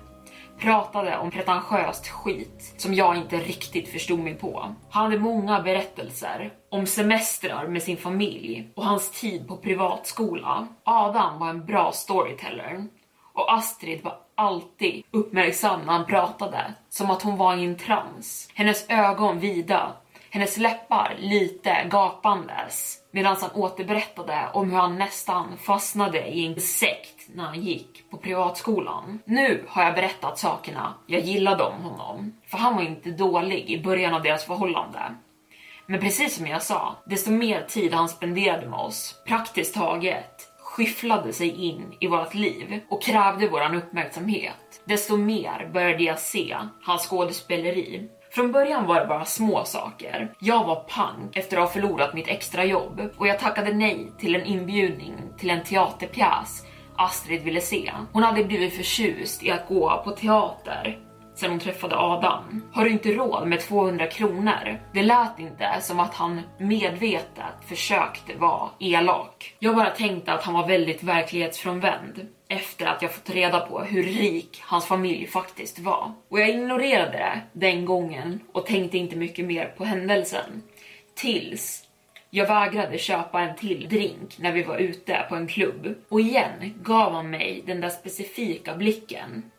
pratade 0.59 1.18
om 1.18 1.30
pretentiöst 1.30 2.09
skit 2.09 2.75
som 2.76 2.94
jag 2.94 3.16
inte 3.16 3.37
riktigt 3.37 3.88
förstod 3.88 4.18
mig 4.18 4.35
på. 4.35 4.75
Han 4.90 5.04
hade 5.04 5.18
många 5.18 5.62
berättelser 5.62 6.52
om 6.71 6.87
semestrar 6.87 7.68
med 7.68 7.83
sin 7.83 7.97
familj 7.97 8.73
och 8.76 8.85
hans 8.85 9.11
tid 9.11 9.49
på 9.49 9.56
privatskola. 9.56 10.68
Adam 10.85 11.38
var 11.38 11.49
en 11.49 11.66
bra 11.66 11.92
storyteller 11.92 12.87
och 13.35 13.55
Astrid 13.55 14.05
var 14.05 14.19
alltid 14.35 15.05
uppmärksam 15.11 15.81
när 15.81 15.93
han 15.93 16.07
pratade, 16.07 16.75
som 16.88 17.11
att 17.11 17.23
hon 17.23 17.37
var 17.37 17.57
i 17.57 17.64
en 17.64 17.79
trans. 17.79 18.50
Hennes 18.55 18.91
ögon 18.91 19.38
vida, 19.38 19.93
hennes 20.31 20.57
läppar 20.57 21.14
lite 21.19 21.87
gapandes 21.91 22.99
medan 23.11 23.37
han 23.41 23.50
återberättade 23.55 24.49
om 24.53 24.71
hur 24.71 24.79
han 24.79 24.99
nästan 24.99 25.57
fastnade 25.59 26.26
i 26.26 26.47
en 26.47 26.61
sekt 26.61 27.29
när 27.35 27.45
han 27.45 27.61
gick 27.61 28.11
på 28.11 28.17
privatskolan. 28.17 29.19
Nu 29.25 29.64
har 29.69 29.83
jag 29.83 29.95
berättat 29.95 30.38
sakerna 30.38 30.95
jag 31.07 31.21
gillade 31.21 31.64
om 31.64 31.83
honom, 31.83 32.33
för 32.47 32.59
han 32.59 32.76
var 32.76 32.83
inte 32.83 33.11
dålig 33.11 33.71
i 33.71 33.83
början 33.83 34.14
av 34.14 34.23
deras 34.23 34.45
förhållande. 34.45 35.14
Men 35.87 36.00
precis 36.00 36.37
som 36.37 36.47
jag 36.47 36.62
sa, 36.62 36.97
desto 37.07 37.31
mer 37.31 37.62
tid 37.69 37.95
han 37.95 38.09
spenderade 38.09 38.69
med 38.69 38.79
oss, 38.79 39.23
praktiskt 39.26 39.75
taget, 39.75 40.54
skyfflade 40.75 41.33
sig 41.33 41.66
in 41.66 41.95
i 42.00 42.07
vårt 42.07 42.35
liv 42.35 42.81
och 42.88 43.02
krävde 43.02 43.49
våran 43.49 43.75
uppmärksamhet, 43.75 44.83
desto 44.85 45.16
mer 45.16 45.71
började 45.73 46.04
jag 46.04 46.19
se 46.19 46.57
hans 46.83 47.07
skådespeleri. 47.07 48.09
Från 48.31 48.52
början 48.52 48.87
var 48.87 49.00
det 49.00 49.07
bara 49.07 49.25
små 49.25 49.64
saker. 49.64 50.33
Jag 50.38 50.64
var 50.64 50.85
pank 50.88 51.37
efter 51.37 51.57
att 51.57 51.62
ha 51.62 51.71
förlorat 51.71 52.14
mitt 52.14 52.28
extrajobb 52.28 53.00
och 53.16 53.26
jag 53.26 53.38
tackade 53.38 53.73
nej 53.73 54.12
till 54.19 54.35
en 54.35 54.45
inbjudning 54.45 55.14
till 55.38 55.50
en 55.50 55.64
teaterpjäs 55.64 56.66
Astrid 56.97 57.43
ville 57.43 57.61
se. 57.61 57.93
Hon 58.12 58.23
hade 58.23 58.45
blivit 58.45 58.76
förtjust 58.76 59.43
i 59.43 59.50
att 59.50 59.69
gå 59.69 60.02
på 60.04 60.11
teater 60.11 60.99
sen 61.35 61.50
hon 61.50 61.61
träffade 61.61 61.97
Adam. 61.97 62.62
Har 62.73 62.85
du 62.85 62.91
inte 62.91 63.12
råd 63.12 63.49
med 63.49 63.61
200 63.61 64.07
kronor? 64.07 64.81
Det 64.93 65.03
lät 65.03 65.38
inte 65.38 65.81
som 65.81 66.00
att 66.00 66.14
han 66.14 66.41
medvetet 66.59 67.55
försökte 67.67 68.35
vara 68.35 68.71
elak. 68.79 69.57
Jag 69.59 69.76
bara 69.76 69.91
tänkte 69.91 70.33
att 70.33 70.43
han 70.43 70.55
var 70.55 70.69
väldigt 70.69 71.03
verklighetsfrånvänd 71.03 72.26
efter 72.49 72.87
att 72.87 73.03
jag 73.03 73.12
fått 73.12 73.31
reda 73.31 73.61
på 73.61 73.81
hur 73.81 74.03
rik 74.03 74.62
hans 74.62 74.87
familj 74.87 75.26
faktiskt 75.26 75.79
var. 75.79 76.12
Och 76.29 76.41
jag 76.41 76.49
ignorerade 76.49 77.19
det 77.19 77.41
den 77.53 77.85
gången 77.85 78.41
och 78.53 78.67
tänkte 78.67 78.99
inte 78.99 79.17
mycket 79.17 79.45
mer 79.45 79.75
på 79.76 79.85
händelsen. 79.85 80.62
Tills 81.14 81.85
jag 82.31 82.47
vägrade 82.47 82.99
köpa 82.99 83.41
en 83.41 83.57
till 83.57 83.88
drink 83.88 84.38
när 84.38 84.53
vi 84.53 84.62
var 84.62 84.76
ute 84.76 85.26
på 85.29 85.37
en 85.37 85.47
klubb. 85.47 85.95
Och 86.09 86.21
igen 86.21 86.75
gav 86.83 87.12
han 87.12 87.31
mig 87.31 87.62
den 87.67 87.81
där 87.81 87.88
specifika 87.88 88.75
blicken 88.75 89.50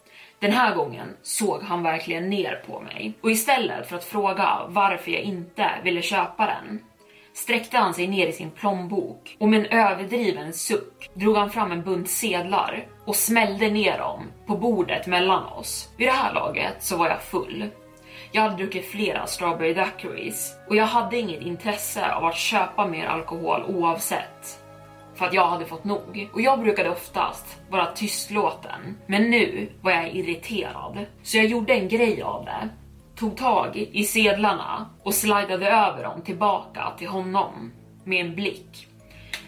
den 0.46 0.54
här 0.54 0.75
gången 0.75 1.18
såg 1.22 1.62
han 1.62 1.84
verkligen 1.84 2.30
ner 2.30 2.64
på 2.68 2.80
mig 2.80 3.14
och 3.22 3.32
istället 3.32 3.90
för 3.90 3.96
att 3.96 4.04
fråga 4.04 4.66
varför 4.68 5.12
jag 5.12 5.22
inte 5.22 5.70
ville 5.84 6.02
köpa 6.02 6.46
den 6.46 6.80
sträckte 7.34 7.78
han 7.78 7.94
sig 7.94 8.08
ner 8.08 8.28
i 8.28 8.32
sin 8.32 8.52
plånbok 8.52 9.38
och 9.40 9.50
med 9.50 9.60
en 9.60 9.80
överdriven 9.80 10.54
suck 10.54 11.10
drog 11.14 11.38
han 11.38 11.50
fram 11.50 11.72
en 11.72 11.84
bunt 11.84 12.10
sedlar 12.10 12.88
och 13.06 13.16
smällde 13.16 13.70
ner 13.70 13.98
dem 13.98 14.24
på 14.48 14.58
bordet 14.58 15.08
mellan 15.08 15.46
oss. 15.46 15.90
Vid 15.98 16.08
det 16.08 16.12
här 16.12 16.34
laget 16.34 16.75
så 16.80 16.98
var 16.98 17.10
jag 17.10 17.22
full. 17.22 17.70
Jag 18.32 18.42
hade 18.42 18.56
druckit 18.56 18.86
flera 18.86 19.28
strawberry 19.28 19.74
daiquiris 19.74 20.56
och 20.70 20.75
jag 20.75 20.86
hade 20.86 21.18
inget 21.18 21.42
intresse 21.42 22.12
av 22.12 22.25
att 22.25 22.38
köpa 22.38 22.88
mer 22.88 23.06
alkohol 23.06 23.64
oavsett 23.68 24.64
för 25.15 25.25
att 25.25 25.34
jag 25.34 25.48
hade 25.48 25.65
fått 25.65 25.84
nog. 25.84 26.29
Och 26.34 26.41
jag 26.41 26.60
brukade 26.60 26.89
oftast 26.89 27.62
vara 27.69 27.86
tystlåten, 27.86 28.98
men 29.07 29.29
nu 29.29 29.69
var 29.81 29.91
jag 29.91 30.15
irriterad. 30.15 31.05
Så 31.24 31.38
jag 31.38 31.45
gjorde 31.45 31.74
en 31.74 31.88
grej 31.88 32.22
av 32.22 32.45
det, 32.45 32.69
tog 33.15 33.38
tag 33.38 33.77
i 33.91 34.03
sedlarna 34.03 34.89
och 35.03 35.13
slidade 35.13 35.67
över 35.69 36.03
dem 36.03 36.22
tillbaka 36.22 36.91
till 36.98 37.07
honom 37.07 37.72
med 38.03 38.25
en 38.25 38.36
blick. 38.36 38.88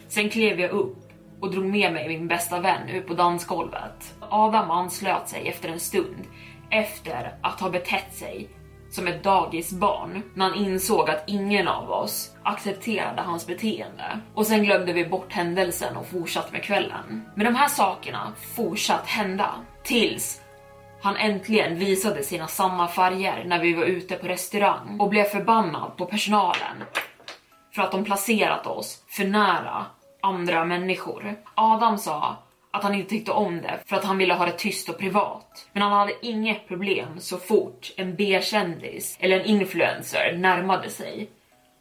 Sen 0.08 0.30
klev 0.30 0.60
jag 0.60 0.72
upp 0.72 0.98
och 1.40 1.52
drog 1.52 1.66
med 1.66 1.94
mig 1.94 2.08
min 2.08 2.28
bästa 2.28 2.60
vän 2.60 2.90
ut 2.90 3.08
på 3.08 3.14
dansgolvet. 3.14 4.16
Adam 4.30 4.72
anslöt 4.72 5.30
sig 5.30 5.48
efter 5.48 5.70
en 5.70 5.80
stund 5.80 6.28
efter 6.70 7.38
att 7.42 7.60
ha 7.60 7.70
betett 7.70 8.14
sig 8.14 8.50
som 8.98 9.08
ett 9.08 9.24
dagisbarn 9.24 10.24
när 10.34 10.50
han 10.50 10.56
insåg 10.58 11.10
att 11.10 11.24
ingen 11.28 11.68
av 11.68 11.92
oss 11.92 12.36
accepterade 12.44 13.22
hans 13.22 13.48
beteende. 13.48 14.20
Och 14.34 14.48
sen 14.48 14.64
glömde 14.64 14.94
vi 14.94 15.06
bort 15.06 15.34
händelsen 15.34 15.98
och 15.98 16.08
fortsatte 16.08 16.52
med 16.52 16.64
kvällen. 16.64 17.26
Men 17.36 17.46
de 17.46 17.56
här 17.56 17.68
sakerna 17.68 18.34
fortsatte 18.56 19.08
hända 19.10 19.52
tills 19.84 20.42
han 21.02 21.16
äntligen 21.18 21.80
visade 21.80 22.24
sina 22.24 22.48
samma 22.48 22.88
färger 22.88 23.44
när 23.46 23.60
vi 23.60 23.74
var 23.74 23.84
ute 23.84 24.16
på 24.16 24.28
restaurang 24.28 25.00
och 25.00 25.10
blev 25.10 25.24
förbannad 25.24 25.98
på 25.98 26.06
personalen 26.06 26.84
för 27.76 27.82
att 27.82 27.92
de 27.92 28.04
placerat 28.04 28.68
oss 28.68 29.04
för 29.08 29.26
nära 29.26 29.86
andra 30.22 30.66
människor. 30.66 31.36
Adam 31.56 31.98
sa 31.98 32.36
att 32.72 32.84
han 32.84 32.96
inte 32.96 33.10
tyckte 33.10 33.32
om 33.32 33.62
det 33.62 33.80
för 33.86 33.96
att 33.96 34.04
han 34.04 34.18
ville 34.18 34.34
ha 34.34 34.46
det 34.46 34.52
tyst 34.52 34.90
och 34.90 34.98
privat. 34.98 35.68
Men 35.74 35.84
han 35.84 35.92
hade 35.92 36.26
inget 36.26 36.68
problem 36.68 37.20
så 37.20 37.38
fort 37.38 37.94
en 37.98 38.16
B-kändis 38.16 39.18
eller 39.20 39.40
en 39.40 39.46
influencer 39.46 40.38
närmade 40.38 40.90
sig 40.90 41.30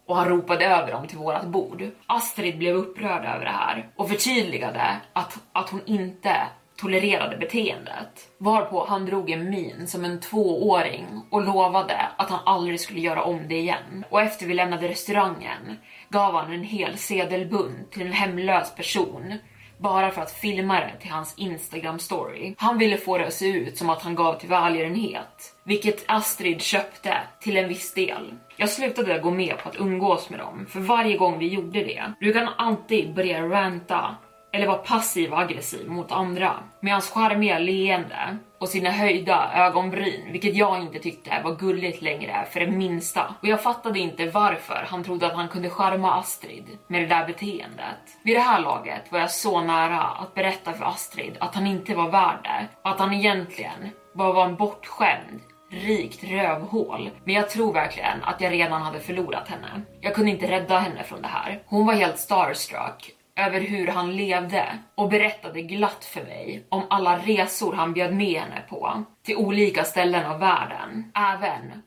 och 0.05 0.15
han 0.15 0.29
ropade 0.29 0.65
över 0.65 0.91
dem 0.91 1.07
till 1.07 1.17
vårat 1.17 1.47
bord. 1.47 1.83
Astrid 2.05 2.57
blev 2.57 2.75
upprörd 2.75 3.25
över 3.25 3.45
det 3.45 3.51
här 3.51 3.89
och 3.95 4.09
förtydligade 4.09 5.01
att, 5.13 5.39
att 5.53 5.69
hon 5.69 5.81
inte 5.85 6.47
tolererade 6.77 7.37
beteendet. 7.37 8.29
Varpå 8.37 8.85
han 8.89 9.05
drog 9.05 9.29
en 9.29 9.49
min 9.49 9.87
som 9.87 10.05
en 10.05 10.19
tvååring 10.19 11.05
och 11.29 11.41
lovade 11.41 12.07
att 12.17 12.29
han 12.29 12.39
aldrig 12.45 12.79
skulle 12.79 12.99
göra 12.99 13.23
om 13.23 13.47
det 13.47 13.57
igen. 13.57 14.05
Och 14.09 14.21
efter 14.21 14.45
vi 14.45 14.53
lämnade 14.53 14.87
restaurangen 14.87 15.77
gav 16.09 16.35
han 16.35 16.53
en 16.53 16.63
hel 16.63 16.97
sedelbunt 16.97 17.91
till 17.91 18.01
en 18.01 18.13
hemlös 18.13 18.75
person 18.75 19.33
bara 19.79 20.11
för 20.11 20.21
att 20.21 20.31
filma 20.31 20.79
det 20.79 20.93
till 21.01 21.11
hans 21.11 21.33
Instagram 21.37 21.99
story. 21.99 22.55
Han 22.57 22.77
ville 22.77 22.97
få 22.97 23.17
det 23.17 23.27
att 23.27 23.33
se 23.33 23.47
ut 23.47 23.77
som 23.77 23.89
att 23.89 24.01
han 24.01 24.15
gav 24.15 24.39
till 24.39 24.49
välgörenhet, 24.49 25.55
vilket 25.63 26.03
Astrid 26.07 26.61
köpte 26.61 27.17
till 27.39 27.57
en 27.57 27.67
viss 27.69 27.93
del. 27.93 28.33
Jag 28.55 28.69
slutade 28.69 29.19
gå 29.19 29.31
med 29.31 29.57
på 29.57 29.69
att 29.69 29.79
umgås 29.79 30.29
med 30.29 30.39
dem, 30.39 30.65
för 30.69 30.79
varje 30.79 31.17
gång 31.17 31.39
vi 31.39 31.47
gjorde 31.47 31.83
det 31.83 32.13
brukade 32.19 32.45
han 32.45 32.67
alltid 32.67 33.15
börja 33.15 33.49
ranta 33.49 34.15
eller 34.57 34.67
var 34.67 34.77
passiv 34.77 35.33
och 35.33 35.39
aggressiv 35.39 35.89
mot 35.89 36.11
andra 36.11 36.53
med 36.81 36.93
hans 36.93 37.09
charmiga 37.09 37.59
leende 37.59 38.37
och 38.59 38.69
sina 38.69 38.91
höjda 38.91 39.51
ögonbryn, 39.55 40.31
vilket 40.31 40.55
jag 40.55 40.81
inte 40.81 40.99
tyckte 40.99 41.41
var 41.43 41.55
gulligt 41.55 42.01
längre 42.01 42.47
för 42.51 42.59
det 42.59 42.71
minsta. 42.71 43.35
Och 43.41 43.47
jag 43.47 43.63
fattade 43.63 43.99
inte 43.99 44.25
varför 44.25 44.85
han 44.89 45.03
trodde 45.03 45.27
att 45.27 45.33
han 45.33 45.47
kunde 45.47 45.69
charma 45.69 46.13
Astrid 46.13 46.65
med 46.87 47.01
det 47.01 47.07
där 47.07 47.27
beteendet. 47.27 47.97
Vid 48.23 48.35
det 48.35 48.41
här 48.41 48.61
laget 48.61 49.11
var 49.11 49.19
jag 49.19 49.31
så 49.31 49.61
nära 49.61 50.01
att 50.01 50.33
berätta 50.33 50.73
för 50.73 50.85
Astrid 50.85 51.37
att 51.39 51.55
han 51.55 51.67
inte 51.67 51.95
var 51.95 52.09
värd 52.09 52.39
det 52.43 52.67
och 52.83 52.89
att 52.89 52.99
han 52.99 53.13
egentligen 53.13 53.89
bara 54.13 54.33
var 54.33 54.45
en 54.45 54.55
bortskämd 54.55 55.41
rikt 55.71 56.23
rövhål. 56.23 57.09
Men 57.23 57.35
jag 57.35 57.49
tror 57.49 57.73
verkligen 57.73 58.23
att 58.23 58.41
jag 58.41 58.51
redan 58.51 58.81
hade 58.81 58.99
förlorat 58.99 59.47
henne. 59.47 59.81
Jag 60.01 60.15
kunde 60.15 60.31
inte 60.31 60.51
rädda 60.51 60.79
henne 60.79 61.03
från 61.03 61.21
det 61.21 61.27
här. 61.27 61.63
Hon 61.65 61.85
var 61.85 61.93
helt 61.93 62.19
starstruck 62.19 63.16
över 63.37 63.61
hur 63.61 63.87
han 63.87 64.15
levde 64.15 64.77
och 64.95 65.09
berättade 65.09 65.61
glatt 65.61 66.05
för 66.05 66.23
mig 66.23 66.65
om 66.69 66.83
alla 66.89 67.17
resor 67.17 67.73
han 67.73 67.93
bjöd 67.93 68.13
med 68.13 68.41
henne 68.41 68.63
på 68.69 69.03
till 69.23 69.35
olika 69.35 69.83
ställen 69.83 70.25
av 70.25 70.39
världen. 70.39 71.11
Även 71.15 71.81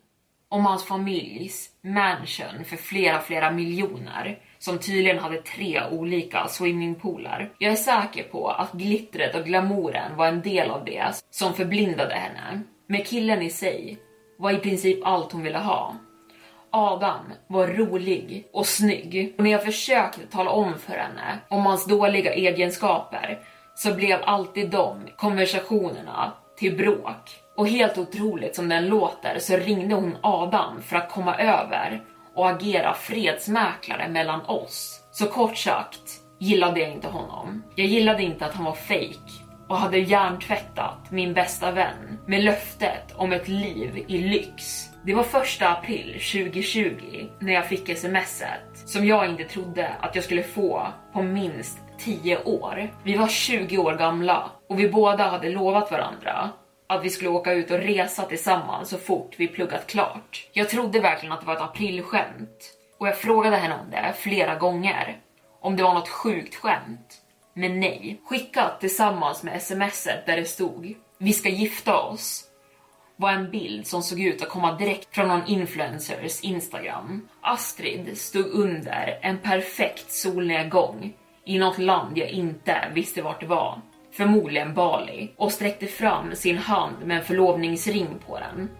om 0.49 0.66
hans 0.66 0.85
familjs 0.85 1.69
mansion 1.83 2.64
för 2.64 2.76
flera, 2.76 3.21
flera 3.21 3.50
miljoner 3.50 4.38
som 4.59 4.78
tydligen 4.78 5.19
hade 5.19 5.42
tre 5.42 5.83
olika 5.90 6.49
swimmingpooler. 6.49 7.52
Jag 7.59 7.73
är 7.73 7.76
säker 7.76 8.23
på 8.23 8.49
att 8.49 8.73
glittret 8.73 9.35
och 9.35 9.45
glamouren 9.45 10.16
var 10.16 10.26
en 10.26 10.42
del 10.42 10.71
av 10.71 10.85
det 10.85 11.23
som 11.30 11.54
förblindade 11.54 12.14
henne. 12.14 12.61
Men 12.87 13.04
killen 13.04 13.42
i 13.42 13.50
sig 13.50 13.99
var 14.38 14.50
i 14.50 14.57
princip 14.57 14.99
allt 15.04 15.33
hon 15.33 15.42
ville 15.42 15.59
ha. 15.59 15.97
Adam 16.73 17.33
var 17.47 17.67
rolig 17.67 18.47
och 18.53 18.67
snygg 18.67 19.35
och 19.39 19.45
när 19.45 19.50
jag 19.50 19.65
försökte 19.65 20.27
tala 20.27 20.50
om 20.50 20.79
för 20.79 20.93
henne 20.93 21.39
om 21.49 21.67
hans 21.67 21.87
dåliga 21.87 22.35
egenskaper 22.35 23.39
så 23.75 23.95
blev 23.95 24.21
alltid 24.25 24.71
de 24.71 25.09
konversationerna 25.17 26.33
till 26.59 26.77
bråk. 26.77 27.31
Och 27.57 27.69
helt 27.69 27.99
otroligt 27.99 28.57
som 28.57 28.69
den 28.69 28.87
låter 28.87 29.39
så 29.39 29.57
ringde 29.57 29.95
hon 29.95 30.17
Adam 30.21 30.83
för 30.83 30.97
att 30.97 31.11
komma 31.11 31.39
över 31.39 32.03
och 32.35 32.50
agera 32.50 32.95
fredsmäklare 32.95 34.09
mellan 34.09 34.41
oss. 34.47 35.00
Så 35.12 35.27
kort 35.27 35.57
sagt 35.57 36.21
gillade 36.39 36.81
jag 36.81 36.93
inte 36.93 37.09
honom. 37.09 37.62
Jag 37.75 37.87
gillade 37.87 38.23
inte 38.23 38.47
att 38.47 38.55
han 38.55 38.65
var 38.65 38.73
fake 38.73 39.31
och 39.69 39.77
hade 39.77 39.99
hjärntvättat 39.99 41.11
min 41.11 41.35
bästa 41.35 41.73
vän 41.73 42.19
med 42.27 42.45
löftet 42.45 43.15
om 43.17 43.33
ett 43.33 43.49
liv 43.49 44.05
i 44.09 44.19
lyx 44.19 44.89
det 45.04 45.14
var 45.14 45.23
första 45.23 45.69
april 45.69 46.12
2020 46.12 47.26
när 47.40 47.52
jag 47.52 47.66
fick 47.66 47.99
smset 47.99 48.61
som 48.75 49.07
jag 49.07 49.30
inte 49.30 49.45
trodde 49.45 49.88
att 50.00 50.14
jag 50.14 50.25
skulle 50.25 50.42
få 50.42 50.87
på 51.12 51.23
minst 51.23 51.78
10 51.99 52.42
år. 52.45 52.95
Vi 53.04 53.16
var 53.16 53.28
20 53.28 53.78
år 53.78 53.97
gamla 53.97 54.50
och 54.69 54.80
vi 54.80 54.88
båda 54.88 55.25
hade 55.25 55.49
lovat 55.49 55.90
varandra 55.90 56.50
att 56.87 57.04
vi 57.04 57.11
skulle 57.11 57.30
åka 57.30 57.52
ut 57.52 57.71
och 57.71 57.78
resa 57.78 58.23
tillsammans 58.23 58.88
så 58.88 58.99
fort 58.99 59.35
vi 59.37 59.49
pluggat 59.49 59.87
klart. 59.87 60.49
Jag 60.52 60.69
trodde 60.69 61.00
verkligen 61.00 61.33
att 61.33 61.40
det 61.40 61.47
var 61.47 61.54
ett 61.54 61.62
aprilskämt 61.62 62.75
och 62.99 63.09
jag 63.09 63.19
frågade 63.19 63.57
henne 63.57 63.75
om 63.75 63.90
det 63.90 64.14
flera 64.19 64.54
gånger. 64.54 65.19
Om 65.61 65.76
det 65.76 65.83
var 65.83 65.95
något 65.95 66.09
sjukt 66.09 66.54
skämt. 66.54 67.23
Men 67.54 67.80
nej. 67.80 68.21
Skickat 68.25 68.80
tillsammans 68.80 69.42
med 69.42 69.62
smset 69.62 70.26
där 70.26 70.37
det 70.37 70.45
stod 70.45 70.95
Vi 71.19 71.33
ska 71.33 71.49
gifta 71.49 71.97
oss 71.97 72.50
var 73.21 73.33
en 73.33 73.50
bild 73.50 73.87
som 73.87 74.03
såg 74.03 74.21
ut 74.21 74.43
att 74.43 74.49
komma 74.49 74.73
direkt 74.73 75.15
från 75.15 75.29
någon 75.29 75.47
influencers 75.47 76.41
Instagram. 76.41 77.29
Astrid 77.41 78.19
stod 78.19 78.47
under 78.47 79.19
en 79.23 79.39
perfekt 79.39 80.12
solnedgång 80.12 81.12
i 81.45 81.59
något 81.59 81.79
land 81.79 82.19
jag 82.19 82.31
inte 82.31 82.91
visste 82.95 83.23
vart 83.23 83.41
det 83.41 83.47
var. 83.47 83.81
Förmodligen 84.12 84.75
Bali 84.75 85.33
och 85.37 85.53
sträckte 85.53 85.87
fram 85.87 86.35
sin 86.35 86.59
hand 86.59 86.97
med 87.05 87.17
en 87.17 87.25
förlovningsring 87.25 88.09
på 88.27 88.39
den. 88.39 88.71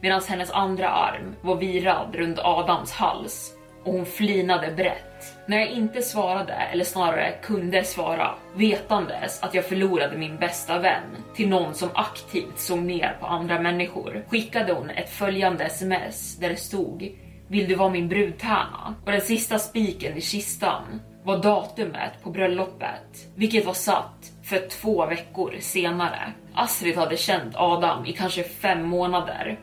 Medan 0.00 0.22
hennes 0.28 0.50
andra 0.50 0.88
arm 0.88 1.34
var 1.40 1.56
virad 1.56 2.14
runt 2.14 2.38
Adams 2.38 2.92
hals 2.92 3.55
och 3.86 3.92
hon 3.92 4.06
flinade 4.06 4.70
brett. 4.70 5.36
När 5.46 5.58
jag 5.58 5.70
inte 5.70 6.02
svarade, 6.02 6.52
eller 6.52 6.84
snarare 6.84 7.34
kunde 7.42 7.84
svara, 7.84 8.34
vetandes 8.56 9.42
att 9.42 9.54
jag 9.54 9.64
förlorade 9.64 10.18
min 10.18 10.36
bästa 10.36 10.78
vän 10.78 11.16
till 11.34 11.48
någon 11.48 11.74
som 11.74 11.88
aktivt 11.94 12.58
såg 12.58 12.78
ner 12.78 13.16
på 13.20 13.26
andra 13.26 13.60
människor, 13.60 14.24
skickade 14.28 14.72
hon 14.72 14.90
ett 14.90 15.10
följande 15.10 15.64
sms 15.64 16.36
där 16.36 16.48
det 16.48 16.56
stod 16.56 17.08
Vill 17.48 17.68
du 17.68 17.74
vara 17.74 17.90
min 17.90 18.08
brudtärna? 18.08 18.94
Och 19.04 19.12
den 19.12 19.20
sista 19.20 19.58
spiken 19.58 20.16
i 20.16 20.20
kistan 20.20 21.00
var 21.24 21.38
datumet 21.38 22.22
på 22.22 22.30
bröllopet, 22.30 23.28
vilket 23.34 23.66
var 23.66 23.74
satt 23.74 24.32
för 24.42 24.68
två 24.68 25.06
veckor 25.06 25.56
senare. 25.60 26.32
Astrid 26.54 26.96
hade 26.96 27.16
känt 27.16 27.56
Adam 27.56 28.06
i 28.06 28.12
kanske 28.12 28.42
fem 28.42 28.82
månader 28.82 29.58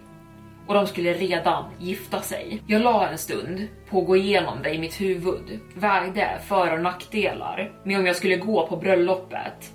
och 0.67 0.74
de 0.74 0.88
skulle 0.88 1.13
redan 1.13 1.63
gifta 1.79 2.22
sig. 2.22 2.62
Jag 2.67 2.82
la 2.82 3.10
en 3.10 3.17
stund 3.17 3.67
på 3.89 4.00
att 4.00 4.08
gå 4.08 4.15
igenom 4.15 4.58
det 4.63 4.74
i 4.74 4.79
mitt 4.79 5.01
huvud, 5.01 5.60
vägde 5.75 6.39
för 6.48 6.74
och 6.74 6.82
nackdelar 6.82 7.72
med 7.84 8.00
om 8.00 8.05
jag 8.05 8.15
skulle 8.15 8.38
gå 8.38 8.67
på 8.67 8.77
bröllopet 8.77 9.74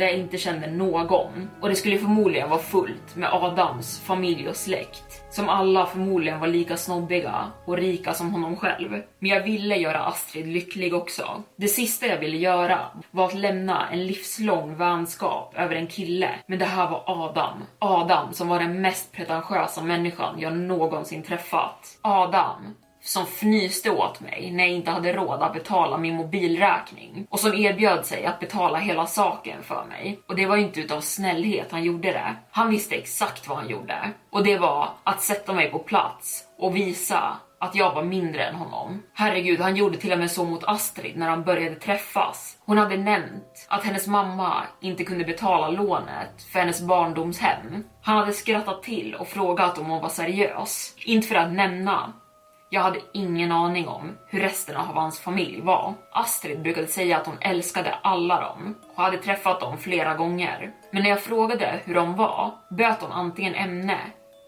där 0.00 0.06
jag 0.06 0.16
inte 0.16 0.38
kände 0.38 0.70
någon 0.70 1.50
och 1.60 1.68
det 1.68 1.76
skulle 1.76 1.98
förmodligen 1.98 2.50
vara 2.50 2.60
fullt 2.60 3.16
med 3.16 3.28
Adams 3.32 4.00
familj 4.00 4.48
och 4.48 4.56
släkt 4.56 5.20
som 5.30 5.48
alla 5.48 5.86
förmodligen 5.86 6.40
var 6.40 6.46
lika 6.46 6.76
snobbiga 6.76 7.50
och 7.64 7.76
rika 7.76 8.14
som 8.14 8.30
honom 8.30 8.56
själv. 8.56 8.90
Men 9.18 9.30
jag 9.30 9.42
ville 9.42 9.76
göra 9.76 9.98
Astrid 9.98 10.46
lycklig 10.46 10.94
också. 10.94 11.42
Det 11.56 11.68
sista 11.68 12.06
jag 12.06 12.18
ville 12.18 12.36
göra 12.36 12.78
var 13.10 13.26
att 13.26 13.34
lämna 13.34 13.88
en 13.90 14.06
livslång 14.06 14.76
vänskap 14.76 15.54
över 15.56 15.76
en 15.76 15.86
kille, 15.86 16.30
men 16.46 16.58
det 16.58 16.64
här 16.64 16.90
var 16.90 17.02
Adam. 17.06 17.62
Adam 17.78 18.32
som 18.32 18.48
var 18.48 18.58
den 18.58 18.80
mest 18.80 19.12
pretentiösa 19.12 19.82
människan 19.82 20.40
jag 20.40 20.56
någonsin 20.56 21.22
träffat. 21.22 21.98
Adam 22.02 22.74
som 23.10 23.26
fnyste 23.26 23.90
åt 23.90 24.20
mig 24.20 24.50
när 24.50 24.64
jag 24.64 24.72
inte 24.72 24.90
hade 24.90 25.12
råd 25.12 25.42
att 25.42 25.52
betala 25.52 25.98
min 25.98 26.14
mobilräkning 26.14 27.26
och 27.30 27.40
som 27.40 27.54
erbjöd 27.54 28.06
sig 28.06 28.26
att 28.26 28.40
betala 28.40 28.78
hela 28.78 29.06
saken 29.06 29.62
för 29.62 29.84
mig. 29.84 30.20
Och 30.28 30.36
det 30.36 30.46
var 30.46 30.56
inte 30.56 30.80
utav 30.80 31.00
snällhet 31.00 31.72
han 31.72 31.84
gjorde 31.84 32.12
det. 32.12 32.36
Han 32.50 32.70
visste 32.70 32.94
exakt 32.94 33.48
vad 33.48 33.58
han 33.58 33.68
gjorde 33.68 34.10
och 34.30 34.44
det 34.44 34.58
var 34.58 34.88
att 35.04 35.22
sätta 35.22 35.52
mig 35.52 35.70
på 35.70 35.78
plats 35.78 36.44
och 36.58 36.76
visa 36.76 37.36
att 37.60 37.74
jag 37.74 37.94
var 37.94 38.02
mindre 38.02 38.44
än 38.44 38.54
honom. 38.54 39.02
Herregud, 39.14 39.60
han 39.60 39.76
gjorde 39.76 39.98
till 39.98 40.12
och 40.12 40.18
med 40.18 40.30
så 40.30 40.44
mot 40.44 40.64
Astrid 40.64 41.16
när 41.16 41.30
de 41.30 41.42
började 41.42 41.76
träffas. 41.76 42.58
Hon 42.64 42.78
hade 42.78 42.96
nämnt 42.96 43.66
att 43.68 43.84
hennes 43.84 44.06
mamma 44.06 44.62
inte 44.80 45.04
kunde 45.04 45.24
betala 45.24 45.68
lånet 45.68 46.42
för 46.52 46.58
hennes 46.58 46.82
barndomshem. 46.82 47.84
Han 48.02 48.16
hade 48.16 48.32
skrattat 48.32 48.82
till 48.82 49.14
och 49.14 49.28
frågat 49.28 49.78
om 49.78 49.86
hon 49.86 50.02
var 50.02 50.08
seriös. 50.08 50.94
Inte 51.04 51.28
för 51.28 51.34
att 51.34 51.52
nämna 51.52 52.12
jag 52.72 52.80
hade 52.80 53.00
ingen 53.12 53.52
aning 53.52 53.88
om 53.88 54.18
hur 54.26 54.40
resten 54.40 54.76
av 54.76 54.86
hans 54.86 55.20
familj 55.20 55.60
var. 55.60 55.94
Astrid 56.10 56.62
brukade 56.62 56.86
säga 56.86 57.16
att 57.16 57.26
hon 57.26 57.38
älskade 57.40 57.94
alla 58.02 58.40
dem 58.40 58.74
och 58.94 59.02
hade 59.02 59.18
träffat 59.18 59.60
dem 59.60 59.78
flera 59.78 60.14
gånger. 60.14 60.72
Men 60.90 61.02
när 61.02 61.10
jag 61.10 61.22
frågade 61.22 61.80
hur 61.84 61.94
de 61.94 62.16
var 62.16 62.50
böt 62.68 63.00
hon 63.00 63.12
antingen 63.12 63.54
ämne 63.54 63.98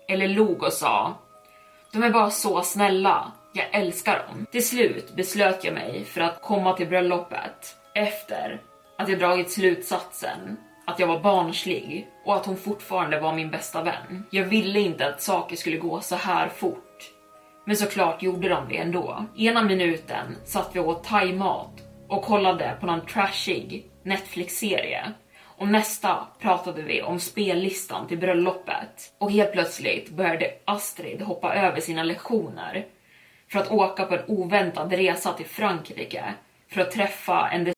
eller 0.08 0.28
log 0.28 0.62
och 0.62 0.72
sa 0.72 1.14
de 1.92 2.02
är 2.02 2.10
bara 2.10 2.30
så 2.30 2.62
snälla, 2.62 3.32
jag 3.52 3.66
älskar 3.72 4.26
dem. 4.28 4.46
Till 4.52 4.66
slut 4.66 5.16
beslöt 5.16 5.64
jag 5.64 5.74
mig 5.74 6.04
för 6.04 6.20
att 6.20 6.42
komma 6.42 6.72
till 6.72 6.88
bröllopet 6.88 7.76
efter 7.94 8.60
att 8.98 9.08
jag 9.08 9.18
dragit 9.18 9.52
slutsatsen 9.52 10.56
att 10.86 10.98
jag 10.98 11.06
var 11.06 11.20
barnslig 11.20 12.08
och 12.24 12.36
att 12.36 12.46
hon 12.46 12.56
fortfarande 12.56 13.20
var 13.20 13.34
min 13.34 13.50
bästa 13.50 13.82
vän. 13.82 14.26
Jag 14.30 14.44
ville 14.44 14.80
inte 14.80 15.06
att 15.06 15.22
saker 15.22 15.56
skulle 15.56 15.76
gå 15.76 16.00
så 16.00 16.16
här 16.16 16.48
fort 16.48 16.91
men 17.64 17.76
såklart 17.76 18.22
gjorde 18.22 18.48
de 18.48 18.68
det 18.68 18.76
ändå. 18.76 19.26
Ena 19.36 19.62
minuten 19.62 20.36
satt 20.44 20.70
vi 20.72 20.80
och 20.80 20.88
åt 20.88 21.04
thaimat 21.04 21.70
och 22.08 22.22
kollade 22.22 22.76
på 22.80 22.86
någon 22.86 23.06
trashig 23.06 23.90
Netflix-serie. 24.04 25.12
Och 25.58 25.68
nästa 25.68 26.26
pratade 26.40 26.82
vi 26.82 27.02
om 27.02 27.20
spellistan 27.20 28.08
till 28.08 28.18
bröllopet. 28.18 29.14
Och 29.18 29.32
helt 29.32 29.52
plötsligt 29.52 30.10
började 30.10 30.50
Astrid 30.64 31.22
hoppa 31.22 31.54
över 31.54 31.80
sina 31.80 32.02
lektioner 32.02 32.86
för 33.48 33.58
att 33.58 33.70
åka 33.70 34.04
på 34.04 34.14
en 34.14 34.24
oväntad 34.26 34.92
resa 34.92 35.32
till 35.32 35.46
Frankrike 35.46 36.34
för 36.68 36.80
att 36.80 36.90
träffa 36.90 37.48
en 37.48 37.72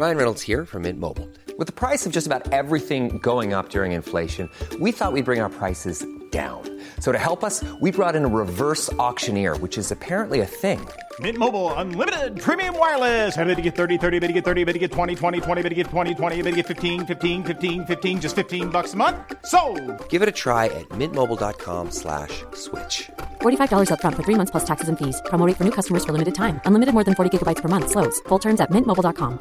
Ryan 0.00 0.16
Reynolds 0.16 0.48
här 0.48 0.64
från 0.64 0.82
Mint 0.82 0.98
Mobile. 0.98 1.26
Med 1.58 1.74
priset 1.74 2.12
på 2.12 2.18
nästan 2.18 2.42
allt 2.52 2.88
som 2.88 3.18
går 3.18 3.58
upp 3.58 3.74
under 3.74 3.84
inflationen, 3.84 4.48
trodde 4.70 4.84
vi 4.84 4.90
att 4.90 5.14
vi 5.14 5.22
skulle 5.22 5.22
bring 5.22 5.60
priser 5.60 6.19
prices 6.30 6.70
down. 6.70 6.80
So 7.00 7.12
to 7.12 7.18
help 7.18 7.44
us, 7.44 7.64
we 7.80 7.90
brought 7.90 8.16
in 8.16 8.24
a 8.24 8.28
reverse 8.28 8.92
auctioneer, 8.94 9.56
which 9.58 9.78
is 9.78 9.90
apparently 9.90 10.40
a 10.40 10.46
thing. 10.46 10.86
Mint 11.20 11.38
Mobile 11.38 11.72
unlimited 11.74 12.40
premium 12.40 12.78
wireless. 12.78 13.36
Ready 13.36 13.54
to 13.56 13.62
get 13.62 13.74
30, 13.74 13.98
30, 13.98 14.18
bit 14.20 14.28
to 14.28 14.32
get 14.32 14.44
30, 14.44 14.64
bit 14.64 14.72
to 14.74 14.78
get 14.78 14.92
20, 14.92 15.14
20, 15.16 15.40
20, 15.40 15.62
bit 15.62 15.68
to 15.70 15.74
get 15.74 15.86
20, 15.88 16.14
20, 16.14 16.42
bit 16.42 16.50
to 16.50 16.56
get 16.56 16.66
15, 16.66 17.06
15, 17.06 17.44
15, 17.44 17.86
15 17.86 18.20
just 18.20 18.36
15 18.36 18.70
bucks 18.70 18.94
a 18.94 18.96
month. 18.96 19.16
So, 19.44 19.60
Give 20.08 20.22
it 20.22 20.28
a 20.28 20.32
try 20.32 20.66
at 20.66 20.88
mintmobile.com/switch. 20.90 22.44
slash 22.54 23.10
$45 23.40 23.90
up 23.90 24.00
front 24.00 24.16
for 24.16 24.22
3 24.22 24.36
months 24.36 24.52
plus 24.52 24.64
taxes 24.64 24.88
and 24.88 24.98
fees. 24.98 25.20
Promo 25.26 25.44
for 25.56 25.64
new 25.64 25.72
customers 25.72 26.04
for 26.04 26.12
limited 26.12 26.34
time. 26.34 26.60
Unlimited 26.64 26.94
more 26.94 27.04
than 27.04 27.14
40 27.14 27.30
gigabytes 27.36 27.60
per 27.60 27.68
month 27.68 27.90
slows. 27.90 28.20
Full 28.28 28.38
terms 28.38 28.60
at 28.60 28.70
mintmobile.com. 28.70 29.38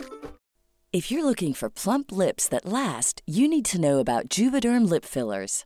If 0.92 1.12
you're 1.12 1.24
looking 1.24 1.54
for 1.54 1.70
plump 1.70 2.12
lips 2.12 2.48
that 2.50 2.66
last, 2.66 3.22
you 3.28 3.48
need 3.48 3.66
to 3.66 3.80
know 3.80 4.00
about 4.00 4.28
Juvederm 4.28 4.90
lip 4.90 5.06
fillers. 5.06 5.66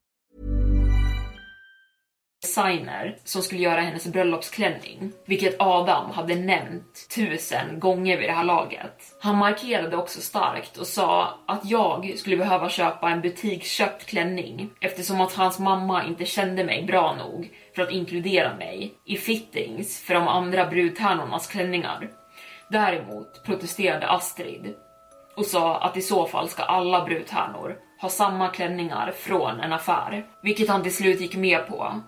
Designer 2.41 3.15
som 3.23 3.41
skulle 3.41 3.61
göra 3.61 3.81
hennes 3.81 4.07
bröllopsklänning, 4.07 5.11
vilket 5.25 5.55
Adam 5.59 6.11
hade 6.11 6.35
nämnt 6.35 7.09
tusen 7.15 7.79
gånger 7.79 8.17
vid 8.17 8.29
det 8.29 8.33
här 8.33 8.43
laget. 8.43 9.15
Han 9.21 9.37
markerade 9.37 9.97
också 9.97 10.21
starkt 10.21 10.77
och 10.77 10.87
sa 10.87 11.39
att 11.47 11.65
jag 11.65 12.13
skulle 12.17 12.37
behöva 12.37 12.69
köpa 12.69 13.09
en 13.09 13.21
butiksköpt 13.21 14.05
klänning 14.05 14.69
eftersom 14.81 15.21
att 15.21 15.33
hans 15.33 15.59
mamma 15.59 16.05
inte 16.05 16.25
kände 16.25 16.63
mig 16.63 16.83
bra 16.83 17.15
nog 17.15 17.49
för 17.75 17.81
att 17.81 17.91
inkludera 17.91 18.55
mig 18.55 18.93
i 19.05 19.17
fittings 19.17 20.03
för 20.03 20.13
de 20.13 20.27
andra 20.27 20.65
brudtärnornas 20.65 21.47
klänningar. 21.47 22.09
Däremot 22.69 23.43
protesterade 23.45 24.07
Astrid 24.07 24.73
och 25.35 25.45
sa 25.45 25.77
att 25.77 25.97
i 25.97 26.01
så 26.01 26.25
fall 26.25 26.49
ska 26.49 26.63
alla 26.63 27.05
brudtärnor 27.05 27.75
ha 28.01 28.09
samma 28.09 28.47
klänningar 28.47 29.11
från 29.11 29.59
en 29.59 29.73
affär, 29.73 30.25
vilket 30.41 30.69
han 30.69 30.83
till 30.83 30.95
slut 30.95 31.21
gick 31.21 31.35
med 31.35 31.67
på 31.67 32.01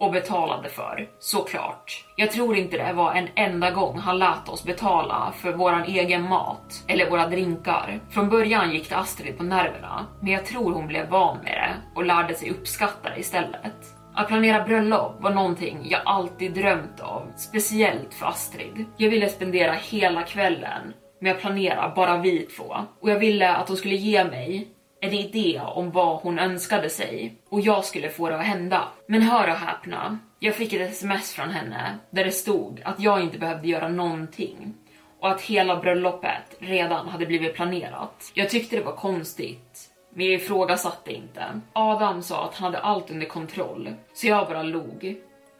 och 0.00 0.12
betalade 0.12 0.68
för, 0.68 1.08
såklart. 1.18 2.04
Jag 2.16 2.30
tror 2.30 2.56
inte 2.56 2.76
det 2.76 2.92
var 2.92 3.14
en 3.14 3.28
enda 3.34 3.70
gång 3.70 3.98
han 3.98 4.18
lät 4.18 4.48
oss 4.48 4.64
betala 4.64 5.32
för 5.36 5.52
våran 5.52 5.84
egen 5.84 6.22
mat 6.22 6.84
eller 6.88 7.10
våra 7.10 7.28
drinkar. 7.28 8.00
Från 8.10 8.28
början 8.28 8.72
gick 8.72 8.88
det 8.88 8.96
Astrid 8.96 9.38
på 9.38 9.44
nerverna, 9.44 10.06
men 10.20 10.32
jag 10.32 10.46
tror 10.46 10.72
hon 10.72 10.86
blev 10.86 11.08
van 11.08 11.38
med 11.44 11.52
det 11.52 11.98
och 11.98 12.06
lärde 12.06 12.34
sig 12.34 12.50
uppskatta 12.50 13.10
det 13.10 13.20
istället. 13.20 13.96
Att 14.14 14.28
planera 14.28 14.64
bröllop 14.64 15.16
var 15.20 15.30
någonting 15.30 15.78
jag 15.84 16.00
alltid 16.04 16.54
drömt 16.54 17.00
om, 17.00 17.32
speciellt 17.36 18.14
för 18.14 18.26
Astrid. 18.26 18.84
Jag 18.96 19.10
ville 19.10 19.28
spendera 19.28 19.72
hela 19.72 20.22
kvällen 20.22 20.92
med 21.20 21.32
att 21.32 21.40
planera 21.40 21.92
bara 21.96 22.18
vi 22.18 22.38
två 22.38 22.76
och 23.00 23.10
jag 23.10 23.18
ville 23.18 23.56
att 23.56 23.68
hon 23.68 23.76
skulle 23.76 23.94
ge 23.94 24.24
mig 24.24 24.68
en 25.00 25.12
idé 25.12 25.60
om 25.64 25.90
vad 25.90 26.20
hon 26.20 26.38
önskade 26.38 26.90
sig 26.90 27.34
och 27.48 27.60
jag 27.60 27.84
skulle 27.84 28.08
få 28.08 28.28
det 28.28 28.36
att 28.36 28.44
hända. 28.44 28.88
Men 29.06 29.22
hör 29.22 29.48
och 29.48 29.56
häpna, 29.56 30.18
jag 30.38 30.54
fick 30.54 30.72
ett 30.72 30.90
sms 30.90 31.32
från 31.32 31.50
henne 31.50 31.98
där 32.10 32.24
det 32.24 32.30
stod 32.30 32.82
att 32.84 33.00
jag 33.00 33.22
inte 33.22 33.38
behövde 33.38 33.68
göra 33.68 33.88
någonting 33.88 34.74
och 35.20 35.30
att 35.30 35.40
hela 35.40 35.76
bröllopet 35.76 36.56
redan 36.58 37.08
hade 37.08 37.26
blivit 37.26 37.54
planerat. 37.54 38.30
Jag 38.34 38.50
tyckte 38.50 38.76
det 38.76 38.82
var 38.82 38.96
konstigt, 38.96 39.90
men 40.14 40.26
jag 40.26 40.34
ifrågasatte 40.34 41.12
inte. 41.12 41.60
Adam 41.72 42.22
sa 42.22 42.44
att 42.44 42.54
han 42.54 42.64
hade 42.64 42.84
allt 42.84 43.10
under 43.10 43.26
kontroll, 43.26 43.94
så 44.14 44.26
jag 44.26 44.48
bara 44.48 44.62
log 44.62 45.16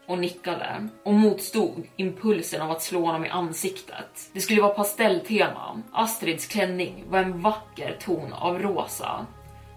och 0.07 0.19
nickade 0.19 0.87
och 1.03 1.13
motstod 1.13 1.83
impulsen 1.95 2.61
av 2.61 2.71
att 2.71 2.81
slå 2.81 3.05
honom 3.05 3.25
i 3.25 3.29
ansiktet. 3.29 4.29
Det 4.33 4.41
skulle 4.41 4.61
vara 4.61 4.73
pastelltema. 4.73 5.81
Astrids 5.91 6.47
klänning 6.47 7.03
var 7.09 7.19
en 7.19 7.41
vacker 7.41 7.97
ton 7.99 8.33
av 8.33 8.59
rosa 8.59 9.25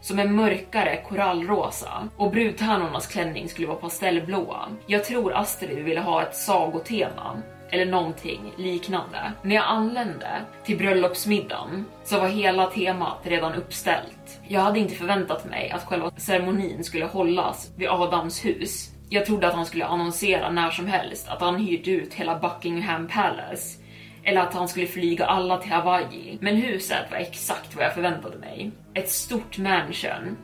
som 0.01 0.19
en 0.19 0.35
mörkare 0.35 1.05
korallrosa 1.09 2.09
och 2.16 2.31
brudtärnornas 2.31 3.07
klänning 3.07 3.49
skulle 3.49 3.66
vara 3.66 3.79
pastellblåa. 3.79 4.69
Jag 4.87 5.05
tror 5.05 5.33
Astrid 5.33 5.85
ville 5.85 6.01
ha 6.01 6.23
ett 6.23 6.37
sagotema 6.37 7.43
eller 7.71 7.87
någonting 7.87 8.53
liknande. 8.57 9.33
När 9.43 9.57
jag 9.57 9.64
anlände 9.64 10.29
till 10.64 10.79
bröllopsmiddagen 10.79 11.85
så 12.05 12.21
var 12.21 12.29
hela 12.29 12.66
temat 12.66 13.19
redan 13.23 13.55
uppställt. 13.55 14.40
Jag 14.49 14.61
hade 14.61 14.79
inte 14.79 14.95
förväntat 14.95 15.45
mig 15.45 15.71
att 15.71 15.85
själva 15.85 16.11
ceremonin 16.16 16.85
skulle 16.85 17.05
hållas 17.05 17.71
vid 17.77 17.88
Adams 17.88 18.45
hus. 18.45 18.90
Jag 19.12 19.27
trodde 19.27 19.49
att 19.49 19.55
han 19.55 19.66
skulle 19.66 19.87
annonsera 19.87 20.51
när 20.51 20.70
som 20.70 20.87
helst 20.87 21.29
att 21.29 21.40
han 21.40 21.57
hyrt 21.57 21.88
ut 21.88 22.14
hela 22.14 22.38
Buckingham 22.38 23.09
Palace 23.09 23.79
eller 24.25 24.40
att 24.40 24.55
han 24.55 24.68
skulle 24.68 24.87
flyga 24.87 25.27
alla 25.27 25.59
till 25.59 25.73
Hawaii. 25.73 26.38
Men 26.40 26.57
huset 26.57 27.11
var 27.11 27.18
exakt 27.18 27.77
vad 27.77 27.85
jag 27.85 27.94
förväntade 27.94 28.38
mig. 28.38 28.70
Ett 28.94 29.11
stort 29.11 29.59
mansion 29.59 30.37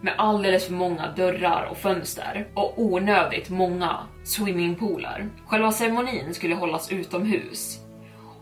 med 0.00 0.14
alldeles 0.18 0.66
för 0.66 0.72
många 0.72 1.12
dörrar 1.16 1.68
och 1.70 1.76
fönster 1.76 2.46
och 2.54 2.74
onödigt 2.76 3.50
många 3.50 3.98
swimmingpooler. 4.24 5.28
Själva 5.46 5.72
ceremonin 5.72 6.34
skulle 6.34 6.54
hållas 6.54 6.92
utomhus 6.92 7.80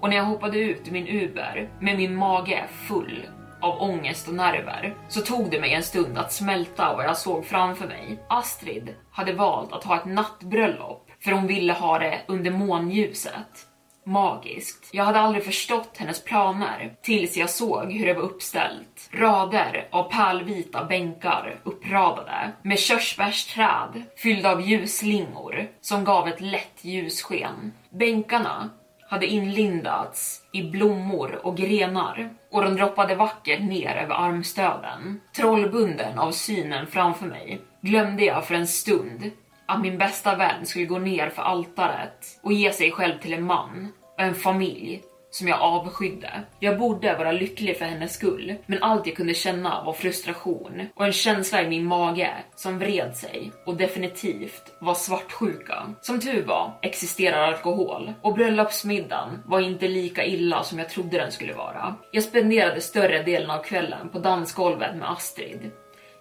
och 0.00 0.08
när 0.08 0.16
jag 0.16 0.24
hoppade 0.24 0.58
ut 0.58 0.88
ur 0.88 0.92
min 0.92 1.08
Uber 1.08 1.68
med 1.80 1.96
min 1.96 2.16
mage 2.16 2.64
full 2.88 3.26
av 3.62 3.82
ångest 3.82 4.28
och 4.28 4.34
nerver 4.34 4.94
så 5.08 5.20
tog 5.20 5.50
det 5.50 5.60
mig 5.60 5.74
en 5.74 5.82
stund 5.82 6.18
att 6.18 6.32
smälta 6.32 6.96
vad 6.96 7.04
jag 7.04 7.16
såg 7.16 7.44
framför 7.46 7.86
mig. 7.86 8.18
Astrid 8.28 8.94
hade 9.10 9.32
valt 9.32 9.72
att 9.72 9.84
ha 9.84 9.96
ett 9.96 10.04
nattbröllop 10.04 11.10
för 11.20 11.32
hon 11.32 11.46
ville 11.46 11.72
ha 11.72 11.98
det 11.98 12.20
under 12.28 12.50
månljuset. 12.50 13.68
Magiskt. 14.06 14.90
Jag 14.92 15.04
hade 15.04 15.20
aldrig 15.20 15.44
förstått 15.44 15.96
hennes 15.96 16.24
planer 16.24 16.94
tills 17.02 17.36
jag 17.36 17.50
såg 17.50 17.92
hur 17.92 18.06
det 18.06 18.14
var 18.14 18.22
uppställt. 18.22 19.10
Rader 19.12 19.88
av 19.90 20.10
pärlvita 20.10 20.84
bänkar 20.84 21.60
uppradade 21.64 22.52
med 22.62 22.78
körsbärsträd 22.78 24.02
fyllda 24.16 24.52
av 24.52 24.60
ljusslingor 24.60 25.68
som 25.80 26.04
gav 26.04 26.28
ett 26.28 26.40
lätt 26.40 26.84
ljussken. 26.84 27.72
Bänkarna 27.90 28.70
hade 29.12 29.26
inlindats 29.26 30.42
i 30.52 30.62
blommor 30.62 31.40
och 31.42 31.56
grenar 31.56 32.30
och 32.50 32.62
de 32.62 32.76
droppade 32.76 33.14
vackert 33.14 33.60
ner 33.60 33.96
över 33.96 34.14
armstöden. 34.14 35.20
Trollbunden 35.36 36.18
av 36.18 36.30
synen 36.30 36.86
framför 36.86 37.26
mig 37.26 37.60
glömde 37.80 38.24
jag 38.24 38.46
för 38.46 38.54
en 38.54 38.66
stund 38.66 39.30
att 39.66 39.80
min 39.80 39.98
bästa 39.98 40.36
vän 40.36 40.66
skulle 40.66 40.84
gå 40.84 40.98
ner 40.98 41.30
för 41.30 41.42
altaret 41.42 42.40
och 42.42 42.52
ge 42.52 42.72
sig 42.72 42.90
själv 42.90 43.18
till 43.18 43.32
en 43.32 43.44
man 43.44 43.92
och 44.16 44.22
en 44.22 44.34
familj 44.34 45.02
som 45.32 45.48
jag 45.48 45.60
avskydde. 45.60 46.42
Jag 46.58 46.78
borde 46.78 47.16
vara 47.16 47.32
lycklig 47.32 47.78
för 47.78 47.84
hennes 47.84 48.14
skull, 48.14 48.54
men 48.66 48.82
allt 48.82 49.06
jag 49.06 49.16
kunde 49.16 49.34
känna 49.34 49.84
var 49.84 49.92
frustration 49.92 50.86
och 50.94 51.04
en 51.04 51.12
känsla 51.12 51.62
i 51.62 51.68
min 51.68 51.84
mage 51.84 52.30
som 52.54 52.78
vred 52.78 53.16
sig 53.16 53.52
och 53.66 53.76
definitivt 53.76 54.76
var 54.78 54.94
svartsjuka. 54.94 55.94
Som 56.00 56.20
tur 56.20 56.44
var 56.44 56.78
existerar 56.82 57.42
alkohol 57.42 58.12
och 58.22 58.34
bröllopsmiddagen 58.34 59.42
var 59.46 59.60
inte 59.60 59.88
lika 59.88 60.24
illa 60.24 60.62
som 60.62 60.78
jag 60.78 60.88
trodde 60.88 61.18
den 61.18 61.32
skulle 61.32 61.54
vara. 61.54 61.96
Jag 62.12 62.22
spenderade 62.22 62.80
större 62.80 63.22
delen 63.22 63.50
av 63.50 63.62
kvällen 63.62 64.08
på 64.08 64.18
dansgolvet 64.18 64.96
med 64.96 65.10
Astrid 65.10 65.70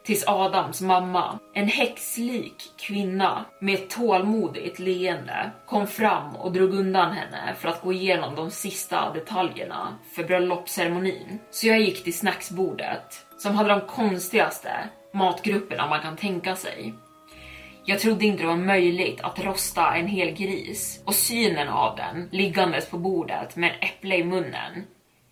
tills 0.03 0.27
Adams 0.27 0.81
mamma, 0.81 1.39
en 1.53 1.67
häxlik 1.67 2.71
kvinna 2.77 3.45
med 3.59 3.73
ett 3.73 3.89
tålmodigt 3.89 4.79
leende, 4.79 5.51
kom 5.65 5.87
fram 5.87 6.35
och 6.35 6.51
drog 6.51 6.73
undan 6.73 7.11
henne 7.11 7.55
för 7.59 7.69
att 7.69 7.81
gå 7.81 7.93
igenom 7.93 8.35
de 8.35 8.51
sista 8.51 9.13
detaljerna 9.13 9.97
för 10.15 10.23
bröllopsceremonin. 10.23 11.39
Så 11.51 11.67
jag 11.67 11.79
gick 11.79 12.03
till 12.03 12.17
snacksbordet 12.17 13.25
som 13.37 13.55
hade 13.55 13.69
de 13.69 13.81
konstigaste 13.81 14.89
matgrupperna 15.13 15.87
man 15.87 16.01
kan 16.01 16.17
tänka 16.17 16.55
sig. 16.55 16.93
Jag 17.85 17.99
trodde 17.99 18.25
inte 18.25 18.43
det 18.43 18.47
var 18.47 18.55
möjligt 18.55 19.21
att 19.21 19.45
rosta 19.45 19.95
en 19.95 20.07
hel 20.07 20.31
gris 20.31 21.01
och 21.05 21.15
synen 21.15 21.69
av 21.69 21.95
den 21.95 22.29
liggandes 22.31 22.89
på 22.89 22.97
bordet 22.97 23.55
med 23.55 23.69
en 23.69 23.89
äpple 23.89 24.15
i 24.15 24.23
munnen 24.23 24.83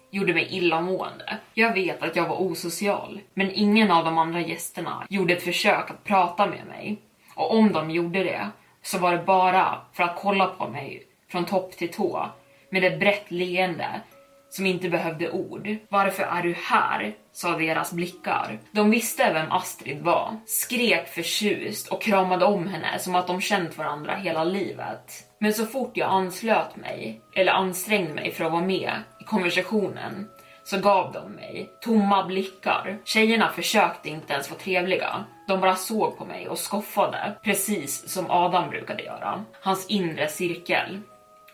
gjorde 0.10 0.34
mig 0.34 0.48
illamående. 0.58 1.38
Jag 1.54 1.74
vet 1.74 2.04
att 2.04 2.16
jag 2.16 2.28
var 2.28 2.42
osocial, 2.42 3.20
men 3.34 3.52
ingen 3.52 3.92
av 3.92 4.06
de 4.06 4.18
andra 4.18 4.42
gästerna 4.42 5.06
gjorde 5.10 5.34
ett 5.34 5.44
försök 5.44 5.92
att 5.92 6.04
prata 6.04 6.46
med 6.46 6.66
mig. 6.68 6.98
Och 7.36 7.56
om 7.56 7.72
de 7.72 7.92
gjorde 7.92 8.24
det 8.24 8.50
så 8.82 8.98
var 8.98 9.12
det 9.12 9.24
bara 9.24 9.82
för 9.94 10.04
att 10.04 10.20
kolla 10.20 10.48
på 10.48 10.68
mig 10.68 11.04
från 11.32 11.46
topp 11.46 11.72
till 11.72 11.92
tå 11.92 12.30
med 12.70 12.84
ett 12.84 13.00
brett 13.00 13.32
leende 13.32 14.02
som 14.50 14.66
inte 14.66 14.90
behövde 14.90 15.32
ord. 15.32 15.76
Varför 15.90 16.24
är 16.24 16.44
du 16.44 16.54
här? 16.54 17.14
Sa 17.40 17.58
deras 17.58 17.94
blickar. 17.94 18.60
De 18.72 18.92
visste 18.92 19.34
vem 19.34 19.52
Astrid 19.52 20.02
var, 20.02 20.40
skrek 20.46 21.08
förtjust 21.08 21.88
och 21.88 22.02
kramade 22.02 22.46
om 22.46 22.68
henne 22.68 23.00
som 23.00 23.16
att 23.16 23.28
de 23.28 23.42
känt 23.42 23.78
varandra 23.78 24.16
hela 24.16 24.44
livet. 24.44 25.12
Men 25.40 25.54
så 25.54 25.66
fort 25.66 25.92
jag 25.94 26.10
anslöt 26.10 26.76
mig, 26.76 27.22
eller 27.36 27.52
ansträngde 27.52 28.14
mig 28.14 28.32
för 28.32 28.46
att 28.46 28.52
vara 28.52 28.64
med 28.64 28.92
i 29.22 29.24
konversationen, 29.24 30.28
så 30.64 30.80
gav 30.80 31.14
de 31.14 31.32
mig 31.32 31.70
tomma 31.82 32.26
blickar. 32.26 32.98
Tjejerna 33.06 33.50
försökte 33.50 34.10
inte 34.10 34.34
ens 34.34 34.50
vara 34.50 34.60
trevliga. 34.60 35.26
De 35.48 35.62
bara 35.62 35.76
såg 35.76 36.18
på 36.18 36.26
mig 36.26 36.50
och 36.50 36.60
skoffade, 36.60 37.38
precis 37.44 38.10
som 38.10 38.32
Adam 38.32 38.70
brukade 38.70 39.04
göra. 39.04 39.46
Hans 39.62 39.88
inre 39.88 40.28
cirkel. 40.28 41.00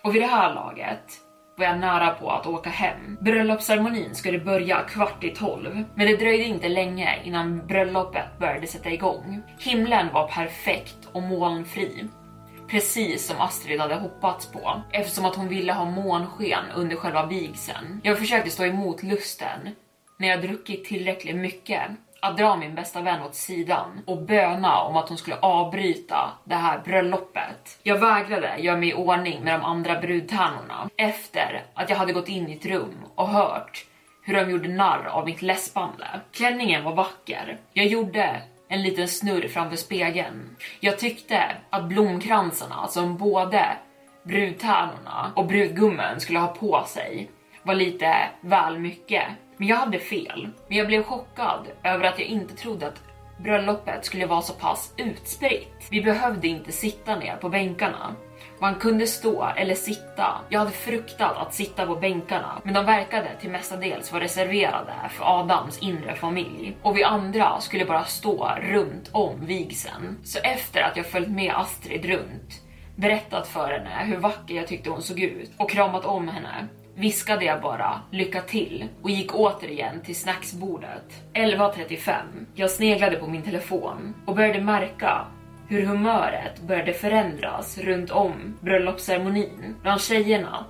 Och 0.03 0.15
vid 0.15 0.21
det 0.21 0.27
här 0.27 0.53
laget 0.53 1.24
var 1.57 1.65
jag 1.65 1.79
nära 1.79 2.09
på 2.09 2.31
att 2.31 2.47
åka 2.47 2.69
hem. 2.69 3.17
Bröllopsceremonin 3.21 4.15
skulle 4.15 4.39
börja 4.39 4.81
kvart 4.81 5.23
i 5.23 5.29
tolv, 5.29 5.83
men 5.95 6.07
det 6.07 6.17
dröjde 6.17 6.43
inte 6.43 6.69
länge 6.69 7.19
innan 7.23 7.67
bröllopet 7.67 8.39
började 8.39 8.67
sätta 8.67 8.89
igång. 8.89 9.41
Himlen 9.59 10.13
var 10.13 10.27
perfekt 10.27 10.97
och 11.11 11.23
molnfri. 11.23 12.07
Precis 12.67 13.27
som 13.27 13.41
Astrid 13.41 13.79
hade 13.79 13.95
hoppats 13.95 14.51
på, 14.51 14.81
eftersom 14.91 15.25
att 15.25 15.35
hon 15.35 15.47
ville 15.47 15.73
ha 15.73 15.85
månsken 15.85 16.63
under 16.75 16.95
själva 16.95 17.25
vigseln. 17.25 18.01
Jag 18.03 18.19
försökte 18.19 18.49
stå 18.49 18.63
emot 18.63 19.03
lusten 19.03 19.59
när 20.19 20.27
jag 20.27 20.41
druckit 20.41 20.85
tillräckligt 20.85 21.35
mycket 21.35 21.81
att 22.25 22.38
dra 22.38 22.55
min 22.55 22.75
bästa 22.75 23.01
vän 23.01 23.21
åt 23.21 23.35
sidan 23.35 24.01
och 24.05 24.21
böna 24.21 24.79
om 24.79 24.95
att 24.95 25.09
hon 25.09 25.17
skulle 25.17 25.38
avbryta 25.39 26.31
det 26.43 26.55
här 26.55 26.79
bröllopet. 26.79 27.79
Jag 27.83 27.99
vägrade 27.99 28.55
göra 28.57 28.77
mig 28.77 28.89
i 28.89 28.93
ordning 28.93 29.43
med 29.43 29.59
de 29.59 29.65
andra 29.65 29.99
brudtärnorna 29.99 30.89
efter 30.97 31.63
att 31.73 31.89
jag 31.89 31.97
hade 31.97 32.13
gått 32.13 32.29
in 32.29 32.49
i 32.49 32.53
ett 32.53 32.65
rum 32.65 32.95
och 33.15 33.27
hört 33.27 33.85
hur 34.21 34.33
de 34.33 34.51
gjorde 34.51 34.69
narr 34.69 35.05
av 35.05 35.25
mitt 35.25 35.41
läspande. 35.41 36.07
Klänningen 36.31 36.83
var 36.83 36.95
vacker. 36.95 37.57
Jag 37.73 37.85
gjorde 37.85 38.41
en 38.67 38.81
liten 38.81 39.07
snurr 39.07 39.47
framför 39.47 39.77
spegeln. 39.77 40.55
Jag 40.79 40.99
tyckte 40.99 41.55
att 41.69 41.83
blomkransarna 41.83 42.88
som 42.88 43.17
både 43.17 43.65
brudtärnorna 44.23 45.31
och 45.35 45.45
brudgummen 45.45 46.19
skulle 46.19 46.39
ha 46.39 46.47
på 46.47 46.83
sig 46.88 47.29
var 47.63 47.75
lite 47.75 48.15
väl 48.41 48.79
mycket. 48.79 49.23
Men 49.57 49.67
jag 49.67 49.75
hade 49.75 49.99
fel. 49.99 50.47
Men 50.67 50.77
jag 50.77 50.87
blev 50.87 51.03
chockad 51.03 51.67
över 51.83 52.05
att 52.05 52.19
jag 52.19 52.27
inte 52.27 52.55
trodde 52.55 52.87
att 52.87 53.03
bröllopet 53.37 54.05
skulle 54.05 54.25
vara 54.25 54.41
så 54.41 54.53
pass 54.53 54.93
utspritt. 54.97 55.87
Vi 55.89 56.01
behövde 56.01 56.47
inte 56.47 56.71
sitta 56.71 57.15
ner 57.15 57.35
på 57.35 57.49
bänkarna. 57.49 58.15
Man 58.59 58.75
kunde 58.75 59.07
stå 59.07 59.43
eller 59.57 59.75
sitta. 59.75 60.41
Jag 60.49 60.59
hade 60.59 60.71
fruktat 60.71 61.37
att 61.37 61.53
sitta 61.53 61.85
på 61.85 61.95
bänkarna, 61.95 62.61
men 62.63 62.73
de 62.73 62.85
verkade 62.85 63.29
till 63.41 63.49
mestadels 63.49 64.11
vara 64.11 64.23
reserverade 64.23 64.93
för 65.09 65.39
Adams 65.39 65.79
inre 65.79 66.15
familj. 66.15 66.77
Och 66.81 66.97
vi 66.97 67.03
andra 67.03 67.59
skulle 67.59 67.85
bara 67.85 68.03
stå 68.03 68.49
runt 68.61 69.09
om 69.11 69.45
vigseln. 69.45 70.17
Så 70.23 70.39
efter 70.39 70.81
att 70.81 70.97
jag 70.97 71.05
följt 71.05 71.29
med 71.29 71.53
Astrid 71.55 72.05
runt, 72.05 72.61
berättat 72.95 73.47
för 73.47 73.69
henne 73.69 74.03
hur 74.03 74.17
vacker 74.17 74.55
jag 74.55 74.67
tyckte 74.67 74.89
hon 74.89 75.01
såg 75.01 75.19
ut 75.19 75.51
och 75.57 75.69
kramat 75.69 76.05
om 76.05 76.27
henne, 76.27 76.67
viskade 76.95 77.45
jag 77.45 77.62
bara 77.62 78.01
lycka 78.12 78.41
till 78.41 78.88
och 79.01 79.10
gick 79.10 79.36
återigen 79.36 80.01
till 80.01 80.15
snacksbordet. 80.15 81.23
11.35. 81.34 82.12
Jag 82.53 82.71
sneglade 82.71 83.15
på 83.15 83.27
min 83.27 83.41
telefon 83.41 84.13
och 84.25 84.36
började 84.36 84.62
märka 84.62 85.25
hur 85.67 85.86
humöret 85.86 86.62
började 86.62 86.93
förändras 86.93 87.77
runt 87.77 88.12
om 88.12 88.58
bröllopsceremonin 88.62 89.75
bland 89.81 90.01
tjejerna 90.01 90.65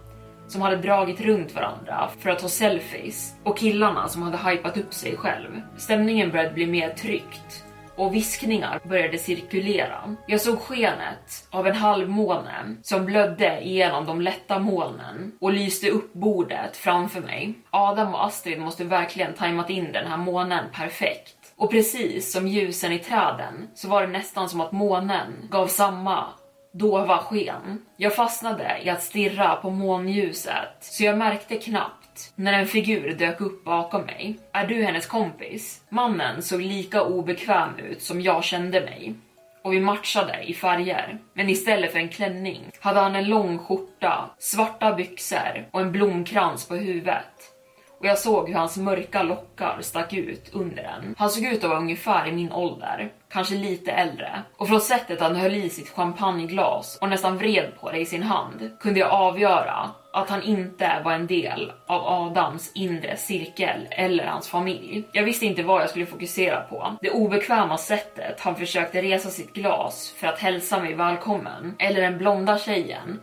som 0.48 0.62
hade 0.62 0.76
dragit 0.76 1.22
runt 1.22 1.56
varandra 1.56 2.10
för 2.20 2.30
att 2.30 2.40
ta 2.40 2.48
selfies 2.48 3.36
och 3.44 3.58
killarna 3.58 4.08
som 4.08 4.22
hade 4.22 4.50
hypat 4.50 4.78
upp 4.78 4.94
sig 4.94 5.18
själv. 5.18 5.62
Stämningen 5.78 6.32
började 6.32 6.54
bli 6.54 6.66
mer 6.66 6.90
tryckt 6.90 7.65
och 7.96 8.16
viskningar 8.16 8.82
började 8.84 9.18
cirkulera. 9.18 10.16
Jag 10.28 10.42
såg 10.42 10.60
skenet 10.60 11.48
av 11.50 11.68
en 11.68 11.76
halvmåne 11.76 12.76
som 12.82 13.06
blödde 13.06 13.62
igenom 13.62 14.06
de 14.06 14.22
lätta 14.22 14.60
molnen 14.60 15.32
och 15.42 15.54
lyste 15.54 15.90
upp 15.90 16.14
bordet 16.14 16.78
framför 16.78 17.22
mig. 17.22 17.54
Adam 17.70 18.14
och 18.14 18.26
Astrid 18.26 18.60
måste 18.60 18.84
verkligen 18.84 19.34
tajmat 19.34 19.70
in 19.70 19.92
den 19.92 20.08
här 20.08 20.18
månen 20.18 20.66
perfekt. 20.74 21.54
Och 21.56 21.72
precis 21.72 22.32
som 22.32 22.48
ljusen 22.48 22.92
i 22.92 23.00
träden 23.00 23.68
så 23.76 23.88
var 23.88 24.02
det 24.02 24.08
nästan 24.08 24.50
som 24.50 24.62
att 24.62 24.72
månen 24.72 25.48
gav 25.50 25.68
samma 25.68 26.26
dova 26.74 27.18
sken. 27.18 27.82
Jag 27.98 28.16
fastnade 28.16 28.82
i 28.84 28.90
att 28.90 29.04
stirra 29.04 29.56
på 29.56 29.70
månljuset 29.70 30.78
så 30.80 31.04
jag 31.04 31.18
märkte 31.18 31.56
knappt 31.56 32.05
när 32.36 32.54
en 32.54 32.68
figur 32.68 33.14
dök 33.14 33.42
upp 33.42 33.64
bakom 33.64 34.02
mig. 34.02 34.40
Är 34.52 34.68
du 34.68 34.84
hennes 34.84 35.06
kompis? 35.06 35.82
Mannen 35.90 36.42
såg 36.42 36.62
lika 36.62 37.04
obekväm 37.04 37.80
ut 37.80 38.02
som 38.02 38.22
jag 38.22 38.44
kände 38.44 38.82
mig 38.82 39.16
och 39.64 39.74
vi 39.74 39.80
matchade 39.80 40.44
i 40.44 40.54
färger. 40.54 41.18
Men 41.34 41.50
istället 41.50 41.92
för 41.92 42.00
en 42.00 42.10
klänning 42.10 42.64
hade 42.80 43.00
han 43.00 43.16
en 43.16 43.30
lång 43.30 43.60
skjorta, 43.60 44.30
svarta 44.40 44.94
byxor 44.94 45.68
och 45.72 45.82
en 45.82 45.92
blomkrans 45.92 46.68
på 46.68 46.76
huvudet 46.76 47.55
och 48.00 48.06
jag 48.06 48.18
såg 48.18 48.48
hur 48.48 48.56
hans 48.56 48.78
mörka 48.78 49.24
lockar 49.24 49.78
stack 49.82 50.14
ut 50.14 50.50
under 50.54 50.84
den. 50.84 51.16
Han 51.18 51.30
såg 51.30 51.44
ut 51.44 51.64
att 51.64 51.70
vara 51.70 51.80
ungefär 51.80 52.28
i 52.28 52.32
min 52.32 52.52
ålder, 52.52 53.12
kanske 53.30 53.56
lite 53.56 53.92
äldre. 53.92 54.42
Och 54.58 54.68
från 54.68 54.82
sättet 54.82 55.22
han 55.22 55.36
höll 55.36 55.56
i 55.56 55.70
sitt 55.70 55.90
champagneglas 55.90 56.98
och 57.02 57.10
nästan 57.10 57.38
vred 57.38 57.72
på 57.80 57.92
det 57.92 58.00
i 58.00 58.06
sin 58.06 58.24
hand 58.24 58.72
kunde 58.80 59.00
jag 59.00 59.12
avgöra 59.12 59.92
att 60.14 60.30
han 60.30 60.44
inte 60.44 61.02
var 61.06 61.12
en 61.12 61.28
del 61.28 61.72
av 61.88 62.02
Adams 62.06 62.72
inre 62.76 63.18
cirkel 63.18 63.88
eller 63.92 64.26
hans 64.26 64.48
familj. 64.48 65.04
Jag 65.12 65.24
visste 65.24 65.46
inte 65.46 65.64
vad 65.64 65.82
jag 65.82 65.90
skulle 65.90 66.06
fokusera 66.06 66.62
på. 66.62 66.96
Det 67.02 67.12
obekväma 67.12 67.78
sättet 67.78 68.40
han 68.40 68.56
försökte 68.56 69.02
resa 69.02 69.30
sitt 69.30 69.54
glas 69.54 70.14
för 70.18 70.28
att 70.28 70.40
hälsa 70.40 70.80
mig 70.80 70.94
välkommen, 70.94 71.76
eller 71.80 72.02
den 72.02 72.18
blonda 72.18 72.58
tjejen 72.58 73.20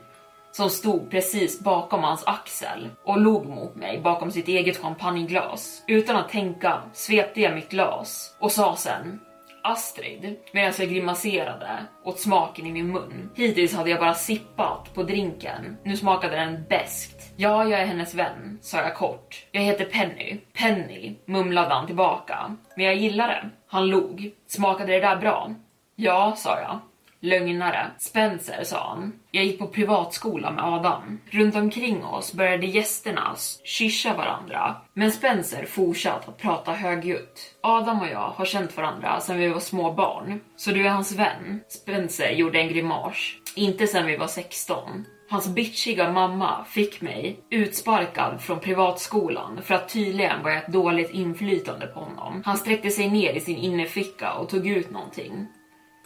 som 0.52 0.70
stod 0.70 1.10
precis 1.10 1.60
bakom 1.60 2.02
hans 2.02 2.24
axel 2.26 2.88
och 3.04 3.20
log 3.20 3.46
mot 3.46 3.74
mig 3.74 4.00
bakom 4.00 4.30
sitt 4.30 4.48
eget 4.48 4.76
champagneglas. 4.76 5.84
Utan 5.86 6.16
att 6.16 6.28
tänka 6.28 6.82
svepte 6.92 7.40
jag 7.40 7.54
mitt 7.54 7.70
glas 7.70 8.36
och 8.40 8.52
sa 8.52 8.76
sen 8.76 9.20
Astrid 9.64 10.36
medan 10.52 10.72
jag 10.78 10.88
grimaserade 10.88 11.86
åt 12.04 12.20
smaken 12.20 12.66
i 12.66 12.72
min 12.72 12.92
mun. 12.92 13.30
Hittills 13.34 13.74
hade 13.74 13.90
jag 13.90 14.00
bara 14.00 14.14
sippat 14.14 14.94
på 14.94 15.02
drinken. 15.02 15.76
Nu 15.84 15.96
smakade 15.96 16.36
den 16.36 16.64
bäst. 16.68 17.32
Ja, 17.36 17.68
jag 17.68 17.80
är 17.80 17.86
hennes 17.86 18.14
vän, 18.14 18.58
sa 18.62 18.78
jag 18.78 18.94
kort. 18.94 19.46
Jag 19.52 19.62
heter 19.62 19.84
Penny. 19.84 20.38
Penny, 20.52 21.14
mumlade 21.26 21.74
han 21.74 21.86
tillbaka. 21.86 22.56
Men 22.76 22.86
jag 22.86 22.94
gillar 22.94 23.28
det. 23.28 23.50
Han 23.66 23.86
log. 23.86 24.30
Smakade 24.46 24.92
det 24.92 25.00
där 25.00 25.16
bra? 25.16 25.54
Ja, 25.96 26.34
sa 26.36 26.60
jag. 26.60 26.78
Lögnare. 27.24 27.90
Spencer, 27.98 28.64
sa 28.64 28.88
han. 28.88 29.12
Jag 29.30 29.44
gick 29.44 29.58
på 29.58 29.66
privatskola 29.66 30.50
med 30.50 30.64
Adam. 30.64 31.20
Runt 31.30 31.56
omkring 31.56 32.04
oss 32.04 32.32
började 32.32 32.66
gästerna 32.66 33.36
kyssa 33.64 34.16
varandra, 34.16 34.76
men 34.94 35.12
Spencer 35.12 35.64
fortsatte 35.64 36.30
att 36.30 36.38
prata 36.38 36.72
högljutt. 36.72 37.54
Adam 37.60 38.00
och 38.00 38.08
jag 38.08 38.28
har 38.36 38.44
känt 38.44 38.76
varandra 38.76 39.20
sedan 39.20 39.38
vi 39.38 39.48
var 39.48 39.60
små 39.60 39.92
barn, 39.92 40.40
så 40.56 40.70
du 40.70 40.86
är 40.86 40.90
hans 40.90 41.12
vän? 41.12 41.60
Spencer 41.68 42.30
gjorde 42.30 42.60
en 42.60 42.68
grimas. 42.68 43.16
Inte 43.56 43.86
sedan 43.86 44.06
vi 44.06 44.16
var 44.16 44.26
16. 44.26 45.04
Hans 45.30 45.48
bitchiga 45.48 46.12
mamma 46.12 46.64
fick 46.64 47.00
mig 47.00 47.40
utsparkad 47.50 48.40
från 48.40 48.60
privatskolan 48.60 49.62
för 49.62 49.74
att 49.74 49.88
tydligen 49.88 50.42
var 50.42 50.50
jag 50.50 50.58
ett 50.58 50.72
dåligt 50.72 51.10
inflytande 51.10 51.86
på 51.86 52.00
honom. 52.00 52.42
Han 52.44 52.56
sträckte 52.56 52.90
sig 52.90 53.10
ner 53.10 53.32
i 53.32 53.40
sin 53.40 53.56
innerficka 53.56 54.32
och 54.32 54.48
tog 54.48 54.66
ut 54.66 54.90
någonting 54.90 55.48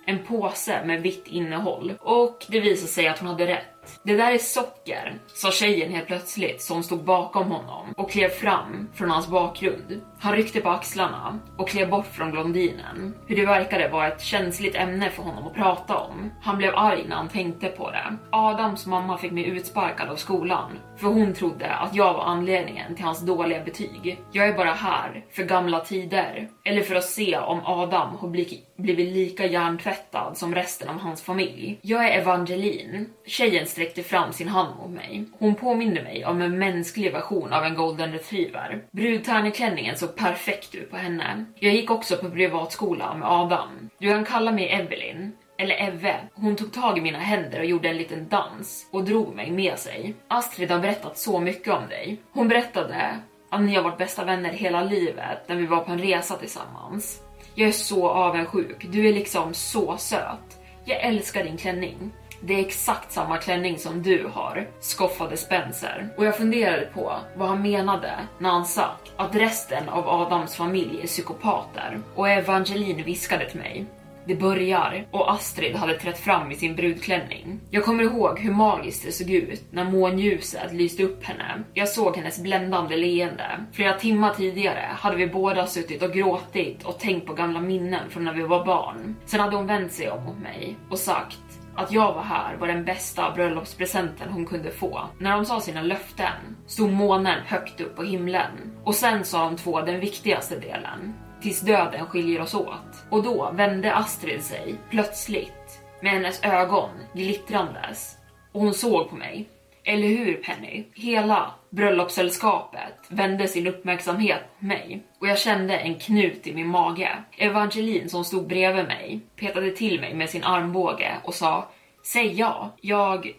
en 0.07 0.25
påse 0.25 0.85
med 0.85 1.03
vitt 1.03 1.27
innehåll 1.27 1.93
och 2.01 2.47
det 2.49 2.61
visade 2.61 2.89
sig 2.89 3.09
att 3.09 3.19
hon 3.19 3.29
hade 3.29 3.47
rätt. 3.47 4.01
Det 4.03 4.17
där 4.17 4.33
är 4.33 4.39
socker, 4.39 5.19
sa 5.27 5.51
tjejen 5.51 5.93
helt 5.93 6.07
plötsligt 6.07 6.63
som 6.63 6.83
stod 6.83 7.05
bakom 7.05 7.51
honom 7.51 7.95
och 7.97 8.11
klev 8.11 8.29
fram 8.29 8.89
från 8.95 9.11
hans 9.11 9.29
bakgrund. 9.29 10.01
Han 10.19 10.33
ryckte 10.33 10.61
på 10.61 10.69
axlarna 10.69 11.39
och 11.57 11.69
klev 11.69 11.91
bort 11.91 12.07
från 12.07 12.31
blondinen. 12.31 13.15
Hur 13.27 13.37
det 13.37 13.47
verkade 13.47 13.89
var 13.89 14.09
ett 14.09 14.21
känsligt 14.21 14.75
ämne 14.75 15.11
för 15.11 15.23
honom 15.23 15.47
att 15.47 15.55
prata 15.55 15.97
om. 15.97 16.31
Han 16.43 16.59
blev 16.59 16.77
arg 16.77 17.05
när 17.09 17.17
han 17.17 17.29
tänkte 17.29 17.69
på 17.69 17.91
det. 17.91 18.17
Adams 18.31 18.87
mamma 18.87 19.19
fick 19.19 19.33
mig 19.33 19.45
utsparkad 19.45 20.09
av 20.09 20.17
skolan 20.17 20.79
för 20.97 21.09
hon 21.09 21.35
trodde 21.35 21.75
att 21.75 21.95
jag 21.95 22.15
var 22.15 22.25
anledningen 22.25 22.95
till 22.95 23.05
hans 23.05 23.21
dåliga 23.21 23.65
betyg. 23.65 24.21
Jag 24.33 24.49
är 24.49 24.57
bara 24.57 24.73
här 24.73 25.25
för 25.31 25.43
gamla 25.43 25.81
tider 25.81 26.49
eller 26.65 26.83
för 26.83 26.95
att 26.95 27.05
se 27.05 27.39
om 27.39 27.61
Adam 27.65 28.17
har 28.17 28.29
blivit 28.29 28.76
blivit 28.77 29.15
lika 29.15 29.47
hjärntvättad 29.47 30.39
som 30.39 30.55
resten 30.55 30.89
av 30.89 30.99
hans 30.99 31.23
familj. 31.23 31.79
Jag 31.83 32.05
är 32.05 32.21
Evangeline. 32.21 33.07
Tjejen 33.27 33.67
sträckte 33.67 34.03
fram 34.03 34.33
sin 34.33 34.49
hand 34.49 34.77
mot 34.79 34.91
mig. 34.91 35.25
Hon 35.39 35.55
påminde 35.55 36.03
mig 36.03 36.25
om 36.25 36.43
en 36.43 36.59
mänsklig 36.59 37.13
version 37.13 37.53
av 37.53 37.65
en 37.65 37.75
golden 37.75 38.13
retriever. 38.13 38.83
Brudtärneklänningen 38.91 39.97
såg 39.97 40.17
perfekt 40.17 40.75
ut 40.75 40.91
på 40.91 40.97
henne. 40.97 41.45
Jag 41.55 41.75
gick 41.75 41.91
också 41.91 42.17
på 42.17 42.31
privatskola 42.31 43.15
med 43.15 43.29
Adam. 43.29 43.91
Du 43.99 44.09
kan 44.09 44.25
kalla 44.25 44.53
mig 44.53 44.69
Evelyn. 44.69 45.33
Eller 45.59 45.75
Eve. 45.75 46.17
Hon 46.35 46.57
tog 46.57 46.73
tag 46.73 46.99
i 46.99 47.01
mina 47.01 47.19
händer 47.19 47.59
och 47.59 47.67
gjorde 47.67 47.89
en 47.89 47.97
liten 47.97 48.29
dans 48.29 48.89
och 48.93 49.05
drog 49.05 49.35
mig 49.35 49.51
med 49.51 49.79
sig. 49.79 50.15
Astrid 50.29 50.71
har 50.71 50.79
berättat 50.79 51.19
så 51.19 51.41
mycket 51.41 51.73
om 51.73 51.89
dig. 51.89 52.21
Hon 52.33 52.49
berättade 52.49 53.19
att 53.51 53.61
ni 53.61 53.75
har 53.75 53.83
varit 53.83 53.99
bästa 53.99 54.25
vänner 54.25 54.51
hela 54.51 54.83
livet 54.85 55.49
när 55.49 55.57
vi 55.57 55.67
var 55.67 55.81
på 55.81 55.93
en 55.93 55.99
resa 55.99 56.37
tillsammans. 56.37 57.23
Jag 57.59 57.69
är 57.69 57.73
så 57.73 58.09
avundsjuk. 58.09 58.87
Du 58.91 59.09
är 59.09 59.13
liksom 59.13 59.55
så 59.55 59.97
söt. 59.97 60.61
Jag 60.85 61.01
älskar 61.01 61.45
din 61.45 61.57
klänning. 61.57 62.13
Det 62.41 62.55
är 62.55 62.59
exakt 62.59 63.13
samma 63.13 63.39
klänning 63.39 63.79
som 63.79 64.03
du 64.03 64.31
har, 64.33 64.69
skoffade 64.81 65.37
Spencer. 65.37 66.09
Och 66.17 66.25
jag 66.25 66.37
funderade 66.37 66.87
på 66.87 67.13
vad 67.37 67.49
han 67.49 67.63
menade 67.63 68.13
när 68.39 68.51
han 68.51 68.67
sagt 68.67 69.13
att 69.17 69.35
resten 69.35 69.89
av 69.89 70.09
Adams 70.09 70.57
familj 70.57 71.01
är 71.03 71.07
psykopater. 71.07 72.01
Och 72.15 72.29
Evangeline 72.29 73.05
viskade 73.05 73.51
till 73.51 73.61
mig. 73.61 73.87
Det 74.27 74.35
börjar 74.35 75.07
och 75.11 75.33
Astrid 75.33 75.77
hade 75.77 75.99
trätt 75.99 76.19
fram 76.19 76.51
i 76.51 76.55
sin 76.55 76.77
brudklänning. 76.77 77.61
Jag 77.71 77.85
kommer 77.85 78.03
ihåg 78.03 78.39
hur 78.39 78.53
magiskt 78.53 79.05
det 79.05 79.13
såg 79.13 79.31
ut 79.31 79.65
när 79.71 79.91
månljuset 79.91 80.73
lyste 80.73 81.03
upp 81.03 81.25
henne. 81.25 81.63
Jag 81.75 81.89
såg 81.89 82.17
hennes 82.17 82.43
bländande 82.43 82.97
leende. 82.97 83.67
Flera 83.73 83.93
timmar 83.93 84.35
tidigare 84.35 84.89
hade 84.93 85.17
vi 85.17 85.27
båda 85.27 85.67
suttit 85.67 86.03
och 86.03 86.13
gråtit 86.13 86.85
och 86.85 86.99
tänkt 86.99 87.27
på 87.27 87.33
gamla 87.33 87.61
minnen 87.61 88.11
från 88.11 88.25
när 88.25 88.35
vi 88.35 88.43
var 88.43 88.65
barn. 88.65 89.17
Sen 89.25 89.41
hade 89.41 89.57
hon 89.57 89.67
vänt 89.67 89.93
sig 89.93 90.11
om 90.11 90.25
mot 90.25 90.39
mig 90.39 90.77
och 90.91 90.99
sagt 90.99 91.61
att 91.77 91.93
jag 91.93 92.15
var 92.15 92.23
här 92.23 92.57
var 92.57 92.67
den 92.67 92.85
bästa 92.85 93.31
bröllopspresenten 93.35 94.29
hon 94.33 94.47
kunde 94.47 94.71
få. 94.71 95.01
När 95.19 95.33
de 95.33 95.45
sa 95.45 95.61
sina 95.61 95.83
löften 95.83 96.57
stod 96.67 96.93
månen 96.93 97.39
högt 97.47 97.81
upp 97.81 97.97
på 97.97 98.03
himlen 98.03 98.73
och 98.85 98.95
sen 98.95 99.25
sa 99.25 99.45
de 99.45 99.57
två 99.57 99.81
den 99.81 100.01
viktigaste 100.01 100.59
delen. 100.59 101.15
Tills 101.47 101.61
döden 101.61 102.07
skiljer 102.07 102.41
oss 102.41 102.55
åt. 102.55 103.07
Och 103.11 103.23
då 103.23 103.51
vände 103.51 103.95
Astrid 103.95 104.43
sig 104.43 104.75
plötsligt 104.91 105.81
med 106.03 106.13
hennes 106.13 106.45
ögon 106.45 106.91
glittrandes 107.15 108.17
och 108.53 108.61
hon 108.61 108.75
såg 108.75 109.11
på 109.11 109.17
mig. 109.17 109.49
Eller 109.85 110.09
hur 110.09 110.35
Penny? 110.35 110.85
Hela 110.95 111.51
bröllopssällskapet 111.71 112.95
vände 113.09 113.49
sin 113.49 113.67
uppmärksamhet 113.67 114.41
på 114.59 114.65
mig 114.65 115.03
och 115.21 115.29
jag 115.29 115.39
kände 115.39 115.79
en 115.79 115.95
knut 115.95 116.47
i 116.47 116.55
min 116.55 116.69
mage. 116.69 117.09
Evangeline 117.39 118.09
som 118.09 118.25
stod 118.25 118.47
bredvid 118.47 118.85
mig 118.87 119.21
petade 119.37 119.71
till 119.71 120.01
mig 120.01 120.15
med 120.15 120.31
sin 120.31 120.45
armbåge 120.45 121.13
och 121.25 121.35
sa 121.35 121.69
Säg 122.05 122.39
ja. 122.39 122.77
Jag 122.81 123.33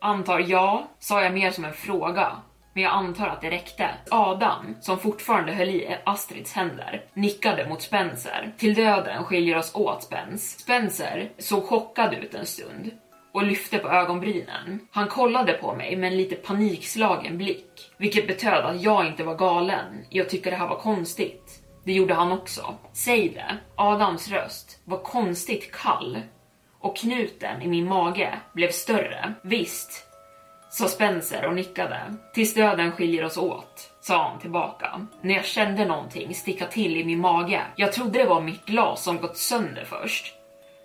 antar 0.00 0.38
ja, 0.38 0.88
sa 0.98 1.22
jag 1.22 1.34
mer 1.34 1.50
som 1.50 1.64
en 1.64 1.72
fråga. 1.72 2.32
Men 2.72 2.82
jag 2.82 2.92
antar 2.92 3.28
att 3.28 3.40
det 3.40 3.50
räckte. 3.50 3.88
Adam, 4.10 4.76
som 4.80 4.98
fortfarande 4.98 5.52
höll 5.52 5.68
i 5.68 5.96
Astrids 6.04 6.52
händer, 6.52 7.04
nickade 7.14 7.68
mot 7.68 7.82
Spencer. 7.82 8.52
Till 8.58 8.74
döden 8.74 9.24
skiljer 9.24 9.56
oss 9.56 9.74
åt 9.74 10.02
Spence. 10.02 10.60
Spencer 10.60 11.30
såg 11.38 11.64
chockad 11.64 12.14
ut 12.14 12.34
en 12.34 12.46
stund 12.46 12.90
och 13.32 13.42
lyfte 13.42 13.78
på 13.78 13.88
ögonbrynen. 13.88 14.80
Han 14.90 15.08
kollade 15.08 15.52
på 15.52 15.74
mig 15.74 15.96
med 15.96 16.12
en 16.12 16.16
lite 16.16 16.34
panikslagen 16.34 17.38
blick, 17.38 17.92
vilket 17.96 18.26
betöd 18.26 18.64
att 18.64 18.82
jag 18.82 19.06
inte 19.06 19.24
var 19.24 19.34
galen 19.34 20.04
i 20.10 20.20
att 20.20 20.28
tycka 20.28 20.50
det 20.50 20.56
här 20.56 20.68
var 20.68 20.78
konstigt. 20.78 21.62
Det 21.84 21.92
gjorde 21.92 22.14
han 22.14 22.32
också. 22.32 22.74
Säg 22.92 23.28
det. 23.28 23.56
Adams 23.76 24.28
röst 24.28 24.80
var 24.84 24.98
konstigt 24.98 25.72
kall 25.72 26.20
och 26.80 26.96
knuten 26.96 27.62
i 27.62 27.68
min 27.68 27.88
mage 27.88 28.38
blev 28.54 28.70
större. 28.70 29.34
Visst, 29.42 30.06
sa 30.70 30.88
Spencer 30.88 31.46
och 31.46 31.54
nickade. 31.54 32.14
Tills 32.32 32.54
döden 32.54 32.92
skiljer 32.92 33.24
oss 33.24 33.36
åt, 33.36 33.90
sa 34.00 34.28
han 34.28 34.38
tillbaka. 34.38 35.06
När 35.22 35.34
jag 35.34 35.44
kände 35.44 35.84
någonting 35.84 36.34
sticka 36.34 36.66
till 36.66 36.96
i 36.96 37.04
min 37.04 37.20
mage. 37.20 37.62
Jag 37.76 37.92
trodde 37.92 38.18
det 38.18 38.28
var 38.28 38.40
mitt 38.40 38.66
glas 38.66 39.02
som 39.02 39.16
gått 39.16 39.36
sönder 39.36 39.84
först. 39.84 40.34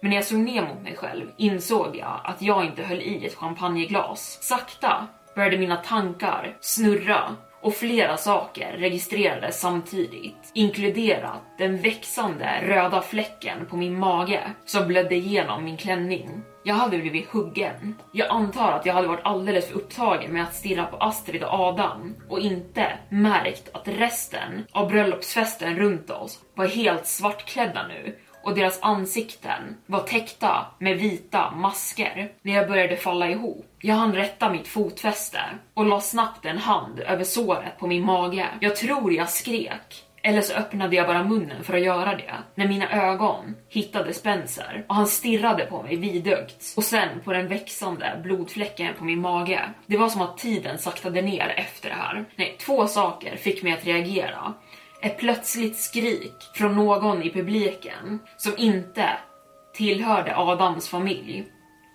Men 0.01 0.09
när 0.09 0.17
jag 0.17 0.25
såg 0.25 0.39
ner 0.39 0.61
mot 0.61 0.81
mig 0.81 0.95
själv 0.95 1.25
insåg 1.37 1.95
jag 1.95 2.21
att 2.23 2.41
jag 2.41 2.65
inte 2.65 2.83
höll 2.83 3.01
i 3.01 3.25
ett 3.25 3.35
champagneglas. 3.35 4.37
Sakta 4.41 5.07
började 5.35 5.57
mina 5.57 5.77
tankar 5.77 6.57
snurra 6.59 7.35
och 7.61 7.75
flera 7.75 8.17
saker 8.17 8.71
registrerades 8.77 9.59
samtidigt, 9.59 10.51
inkluderat 10.53 11.41
den 11.57 11.77
växande 11.77 12.61
röda 12.61 13.01
fläcken 13.01 13.65
på 13.65 13.77
min 13.77 13.99
mage 13.99 14.51
som 14.65 14.87
blödde 14.87 15.15
igenom 15.15 15.63
min 15.63 15.77
klänning. 15.77 16.29
Jag 16.67 16.75
hade 16.75 16.97
blivit 16.97 17.29
huggen. 17.29 17.95
Jag 18.11 18.29
antar 18.29 18.71
att 18.71 18.85
jag 18.85 18.93
hade 18.93 19.07
varit 19.07 19.25
alldeles 19.25 19.67
för 19.67 19.75
upptagen 19.75 20.33
med 20.33 20.43
att 20.43 20.55
stirra 20.55 20.85
på 20.85 20.97
Astrid 20.97 21.43
och 21.43 21.53
Adam 21.53 22.15
och 22.29 22.39
inte 22.39 22.97
märkt 23.09 23.69
att 23.73 23.87
resten 23.87 24.65
av 24.71 24.89
bröllopsfesten 24.89 25.75
runt 25.75 26.09
oss 26.09 26.39
var 26.55 26.67
helt 26.67 27.07
svartklädda 27.07 27.87
nu 27.87 28.15
och 28.43 28.55
deras 28.55 28.79
ansikten 28.81 29.77
var 29.85 29.99
täckta 29.99 30.65
med 30.79 30.97
vita 30.97 31.51
masker 31.51 32.31
när 32.41 32.53
jag 32.53 32.67
började 32.67 32.97
falla 32.97 33.29
ihop. 33.29 33.65
Jag 33.79 33.95
hann 33.95 34.15
rätta 34.15 34.49
mitt 34.49 34.67
fotfäste 34.67 35.41
och 35.73 35.85
la 35.85 36.01
snabbt 36.01 36.45
en 36.45 36.57
hand 36.57 36.99
över 36.99 37.23
såret 37.23 37.79
på 37.79 37.87
min 37.87 38.05
mage. 38.05 38.47
Jag 38.59 38.75
tror 38.75 39.13
jag 39.13 39.29
skrek. 39.29 40.04
Eller 40.27 40.41
så 40.41 40.53
öppnade 40.53 40.95
jag 40.95 41.07
bara 41.07 41.23
munnen 41.23 41.63
för 41.63 41.73
att 41.73 41.83
göra 41.83 42.15
det 42.15 42.33
när 42.55 42.67
mina 42.67 42.91
ögon 42.91 43.55
hittade 43.69 44.13
Spencer 44.13 44.85
och 44.89 44.95
han 44.95 45.07
stirrade 45.07 45.65
på 45.65 45.83
mig 45.83 45.95
vidögt 45.95 46.73
och 46.77 46.83
sen 46.83 47.09
på 47.23 47.33
den 47.33 47.47
växande 47.47 48.19
blodfläcken 48.23 48.93
på 48.97 49.03
min 49.03 49.21
mage. 49.21 49.69
Det 49.85 49.97
var 49.97 50.09
som 50.09 50.21
att 50.21 50.37
tiden 50.37 50.77
saktade 50.77 51.21
ner 51.21 51.53
efter 51.57 51.89
det 51.89 51.95
här. 51.95 52.25
Nej, 52.35 52.55
två 52.59 52.87
saker 52.87 53.35
fick 53.35 53.63
mig 53.63 53.73
att 53.73 53.85
reagera 53.85 54.53
ett 55.01 55.17
plötsligt 55.17 55.77
skrik 55.77 56.35
från 56.53 56.75
någon 56.75 57.23
i 57.23 57.29
publiken 57.29 58.19
som 58.37 58.53
inte 58.57 59.09
tillhörde 59.73 60.37
Adams 60.37 60.89
familj 60.89 61.45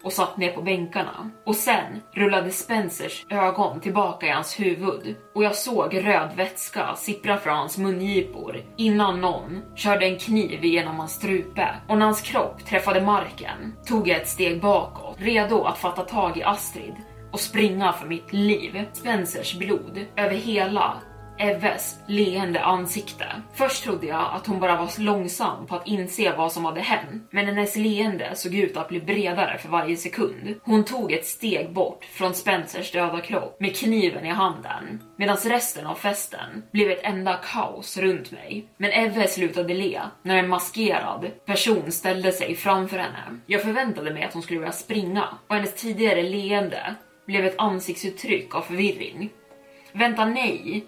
och 0.03 0.13
satt 0.13 0.37
ner 0.37 0.53
på 0.53 0.63
bänkarna. 0.63 1.31
Och 1.47 1.57
sen 1.57 2.01
rullade 2.13 2.51
Spencers 2.51 3.27
ögon 3.31 3.81
tillbaka 3.81 4.27
i 4.27 4.31
hans 4.31 4.61
huvud 4.61 5.17
och 5.35 5.45
jag 5.45 5.55
såg 5.55 6.07
röd 6.07 6.31
vätska 6.37 6.95
sippra 6.97 7.37
från 7.37 7.57
hans 7.57 7.79
mungipor 7.79 8.63
innan 8.77 9.21
någon 9.21 9.63
körde 9.75 10.07
en 10.07 10.19
kniv 10.19 10.65
genom 10.65 10.99
hans 10.99 11.13
strupe 11.13 11.69
och 11.89 11.99
när 11.99 12.05
hans 12.05 12.21
kropp 12.21 12.67
träffade 12.67 13.01
marken 13.01 13.75
tog 13.87 14.09
jag 14.09 14.21
ett 14.21 14.29
steg 14.29 14.61
bakåt, 14.61 15.17
redo 15.19 15.63
att 15.63 15.79
fatta 15.79 16.03
tag 16.03 16.37
i 16.37 16.43
Astrid 16.43 16.95
och 17.33 17.41
springa 17.41 17.93
för 17.93 18.07
mitt 18.07 18.33
liv. 18.33 18.85
Spencers 18.93 19.59
blod 19.59 20.07
över 20.17 20.35
hela 20.35 20.97
Eves 21.41 21.99
leende 22.07 22.61
ansikte. 22.61 23.27
Först 23.55 23.85
trodde 23.85 24.07
jag 24.07 24.31
att 24.33 24.47
hon 24.47 24.61
bara 24.61 24.77
var 24.77 25.01
långsam 25.01 25.67
på 25.67 25.77
att 25.77 25.87
inse 25.87 26.37
vad 26.37 26.53
som 26.53 26.65
hade 26.65 26.81
hänt, 26.81 27.29
men 27.31 27.47
hennes 27.47 27.77
leende 27.77 28.31
såg 28.35 28.55
ut 28.55 28.77
att 28.77 28.89
bli 28.89 29.01
bredare 29.01 29.59
för 29.59 29.69
varje 29.69 29.97
sekund. 29.97 30.55
Hon 30.63 30.85
tog 30.85 31.13
ett 31.13 31.27
steg 31.27 31.73
bort 31.73 32.05
från 32.05 32.35
Spencers 32.35 32.93
döda 32.93 33.21
kropp 33.21 33.61
med 33.61 33.77
kniven 33.77 34.27
i 34.27 34.29
handen, 34.29 35.03
medan 35.17 35.37
resten 35.37 35.87
av 35.87 35.95
festen 35.95 36.63
blev 36.73 36.91
ett 36.91 37.05
enda 37.05 37.41
kaos 37.53 37.97
runt 37.97 38.31
mig. 38.31 38.69
Men 38.77 38.91
Eve 38.91 39.29
slutade 39.29 39.75
le 39.75 40.01
när 40.23 40.37
en 40.37 40.49
maskerad 40.49 41.31
person 41.47 41.93
ställde 41.93 42.33
sig 42.33 42.55
framför 42.55 42.99
henne. 42.99 43.41
Jag 43.47 43.63
förväntade 43.63 44.15
mig 44.15 44.25
att 44.25 44.33
hon 44.33 44.43
skulle 44.43 44.61
börja 44.61 44.73
springa 44.73 45.25
och 45.49 45.55
hennes 45.55 45.75
tidigare 45.75 46.23
leende 46.23 46.95
blev 47.27 47.45
ett 47.45 47.59
ansiktsuttryck 47.59 48.55
av 48.55 48.63
förvirring. 48.63 49.31
Vänta 49.93 50.25
nej, 50.25 50.85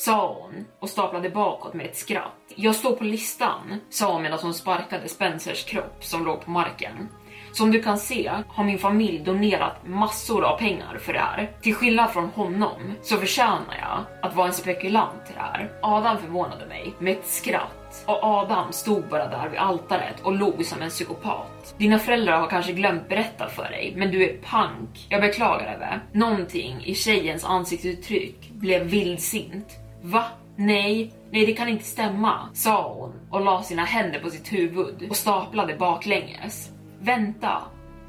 sa 0.00 0.34
hon 0.40 0.64
och 0.78 0.88
staplade 0.88 1.30
bakåt 1.30 1.74
med 1.74 1.86
ett 1.86 1.96
skratt. 1.96 2.52
Jag 2.54 2.74
står 2.74 2.92
på 2.92 3.04
listan, 3.04 3.80
sa 3.90 4.12
hon 4.12 4.22
medan 4.22 4.38
hon 4.42 4.54
sparkade 4.54 5.08
Spencers 5.08 5.64
kropp 5.64 6.04
som 6.04 6.24
låg 6.24 6.44
på 6.44 6.50
marken. 6.50 7.08
Som 7.52 7.70
du 7.70 7.82
kan 7.82 7.98
se 7.98 8.30
har 8.48 8.64
min 8.64 8.78
familj 8.78 9.18
donerat 9.18 9.86
massor 9.86 10.44
av 10.44 10.58
pengar 10.58 10.98
för 11.00 11.12
det 11.12 11.18
här. 11.18 11.50
Till 11.62 11.74
skillnad 11.74 12.10
från 12.10 12.28
honom 12.28 12.94
så 13.02 13.16
förtjänar 13.16 13.76
jag 13.80 14.04
att 14.22 14.36
vara 14.36 14.46
en 14.46 14.52
spekulant 14.52 15.26
till 15.26 15.34
det 15.34 15.40
här. 15.40 15.72
Adam 15.82 16.18
förvånade 16.18 16.66
mig 16.66 16.94
med 16.98 17.12
ett 17.12 17.26
skratt 17.26 18.04
och 18.06 18.18
Adam 18.22 18.72
stod 18.72 19.08
bara 19.08 19.26
där 19.26 19.48
vid 19.48 19.58
altaret 19.58 20.20
och 20.22 20.32
log 20.32 20.64
som 20.64 20.82
en 20.82 20.90
psykopat. 20.90 21.74
Dina 21.78 21.98
föräldrar 21.98 22.40
har 22.40 22.46
kanske 22.46 22.72
glömt 22.72 23.08
berätta 23.08 23.48
för 23.48 23.70
dig, 23.70 23.92
men 23.96 24.10
du 24.10 24.24
är 24.24 24.36
pank. 24.36 25.06
Jag 25.08 25.20
beklagar 25.20 25.78
det. 25.78 26.18
Någonting 26.18 26.84
i 26.84 26.94
tjejens 26.94 27.44
ansiktsuttryck 27.44 28.50
blev 28.50 28.82
vildsint. 28.82 29.76
Va? 30.02 30.24
Nej, 30.56 31.12
nej 31.30 31.46
det 31.46 31.52
kan 31.52 31.68
inte 31.68 31.84
stämma, 31.84 32.48
sa 32.54 32.94
hon 32.94 33.12
och 33.30 33.44
la 33.44 33.62
sina 33.62 33.84
händer 33.84 34.20
på 34.20 34.30
sitt 34.30 34.52
huvud 34.52 35.06
och 35.10 35.16
staplade 35.16 35.76
baklänges. 35.76 36.72
Vänta! 37.00 37.62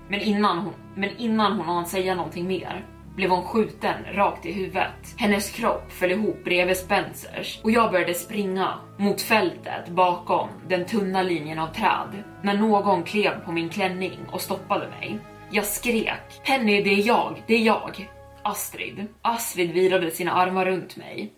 Men 0.09 0.21
innan 0.21 0.57
hon, 0.57 0.73
men 0.95 1.17
innan 1.17 1.57
hon 1.57 1.65
hann 1.65 1.85
säga 1.85 2.15
någonting 2.15 2.47
mer 2.47 2.85
blev 3.15 3.29
hon 3.29 3.43
skjuten 3.43 3.95
rakt 4.13 4.45
i 4.45 4.51
huvudet. 4.51 5.15
Hennes 5.17 5.51
kropp 5.51 5.91
föll 5.91 6.11
ihop 6.11 6.43
bredvid 6.43 6.77
Spencers 6.77 7.59
och 7.63 7.71
jag 7.71 7.91
började 7.91 8.13
springa 8.13 8.73
mot 8.97 9.21
fältet 9.21 9.89
bakom 9.89 10.49
den 10.67 10.85
tunna 10.85 11.21
linjen 11.21 11.59
av 11.59 11.67
träd 11.67 12.23
när 12.41 12.57
någon 12.57 13.03
klev 13.03 13.45
på 13.45 13.51
min 13.51 13.69
klänning 13.69 14.19
och 14.31 14.41
stoppade 14.41 14.87
mig. 14.87 15.19
Jag 15.51 15.65
skrek. 15.65 16.41
Penny, 16.45 16.83
det 16.83 16.89
är 16.89 17.07
jag, 17.07 17.43
det 17.47 17.53
är 17.53 17.65
jag. 17.65 18.09
Astrid. 18.43 19.07
Astrid 19.21 19.71
virade 19.71 20.11
sina 20.11 20.31
armar 20.31 20.65
runt 20.65 20.97
mig 20.97 21.33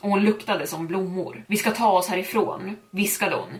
och 0.00 0.10
hon 0.10 0.24
luktade 0.24 0.66
som 0.66 0.86
blommor. 0.86 1.44
Vi 1.46 1.56
ska 1.56 1.70
ta 1.70 1.92
oss 1.92 2.08
härifrån, 2.08 2.76
viskade 2.92 3.36
hon. 3.36 3.58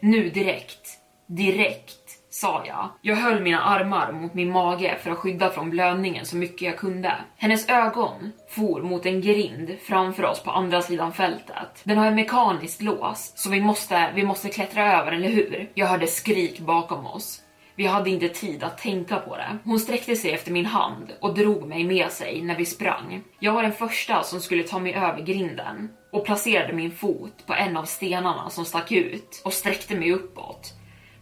Nu 0.00 0.28
direkt. 0.28 0.98
Direkt, 1.26 2.18
sa 2.30 2.62
jag. 2.66 2.88
Jag 3.02 3.16
höll 3.16 3.42
mina 3.42 3.62
armar 3.62 4.12
mot 4.12 4.34
min 4.34 4.50
mage 4.50 4.98
för 5.02 5.10
att 5.10 5.18
skydda 5.18 5.50
från 5.50 5.70
blödningen 5.70 6.26
så 6.26 6.36
mycket 6.36 6.62
jag 6.62 6.76
kunde. 6.78 7.12
Hennes 7.36 7.68
ögon 7.68 8.32
for 8.48 8.82
mot 8.82 9.06
en 9.06 9.20
grind 9.20 9.76
framför 9.82 10.24
oss 10.24 10.42
på 10.42 10.50
andra 10.50 10.82
sidan 10.82 11.12
fältet. 11.12 11.80
Den 11.84 11.98
har 11.98 12.06
en 12.06 12.14
mekaniskt 12.14 12.82
lås, 12.82 13.32
så 13.36 13.50
vi 13.50 13.60
måste, 13.60 14.12
vi 14.14 14.24
måste 14.24 14.48
klättra 14.48 15.00
över, 15.00 15.12
eller 15.12 15.28
hur? 15.28 15.70
Jag 15.74 15.86
hörde 15.86 16.06
skrik 16.06 16.60
bakom 16.60 17.06
oss. 17.06 17.40
Vi 17.78 17.86
hade 17.86 18.10
inte 18.10 18.28
tid 18.28 18.64
att 18.64 18.78
tänka 18.78 19.16
på 19.16 19.36
det. 19.36 19.58
Hon 19.64 19.80
sträckte 19.80 20.16
sig 20.16 20.32
efter 20.32 20.52
min 20.52 20.66
hand 20.66 21.12
och 21.20 21.34
drog 21.34 21.68
mig 21.68 21.84
med 21.84 22.10
sig 22.10 22.42
när 22.42 22.56
vi 22.56 22.64
sprang. 22.64 23.22
Jag 23.38 23.52
var 23.52 23.62
den 23.62 23.72
första 23.72 24.22
som 24.22 24.40
skulle 24.40 24.62
ta 24.62 24.78
mig 24.78 24.94
över 24.94 25.22
grinden 25.22 25.90
och 26.12 26.24
placerade 26.24 26.72
min 26.72 26.90
fot 26.90 27.46
på 27.46 27.54
en 27.54 27.76
av 27.76 27.84
stenarna 27.84 28.50
som 28.50 28.64
stack 28.64 28.92
ut 28.92 29.42
och 29.44 29.52
sträckte 29.52 29.94
mig 29.94 30.12
uppåt. 30.12 30.72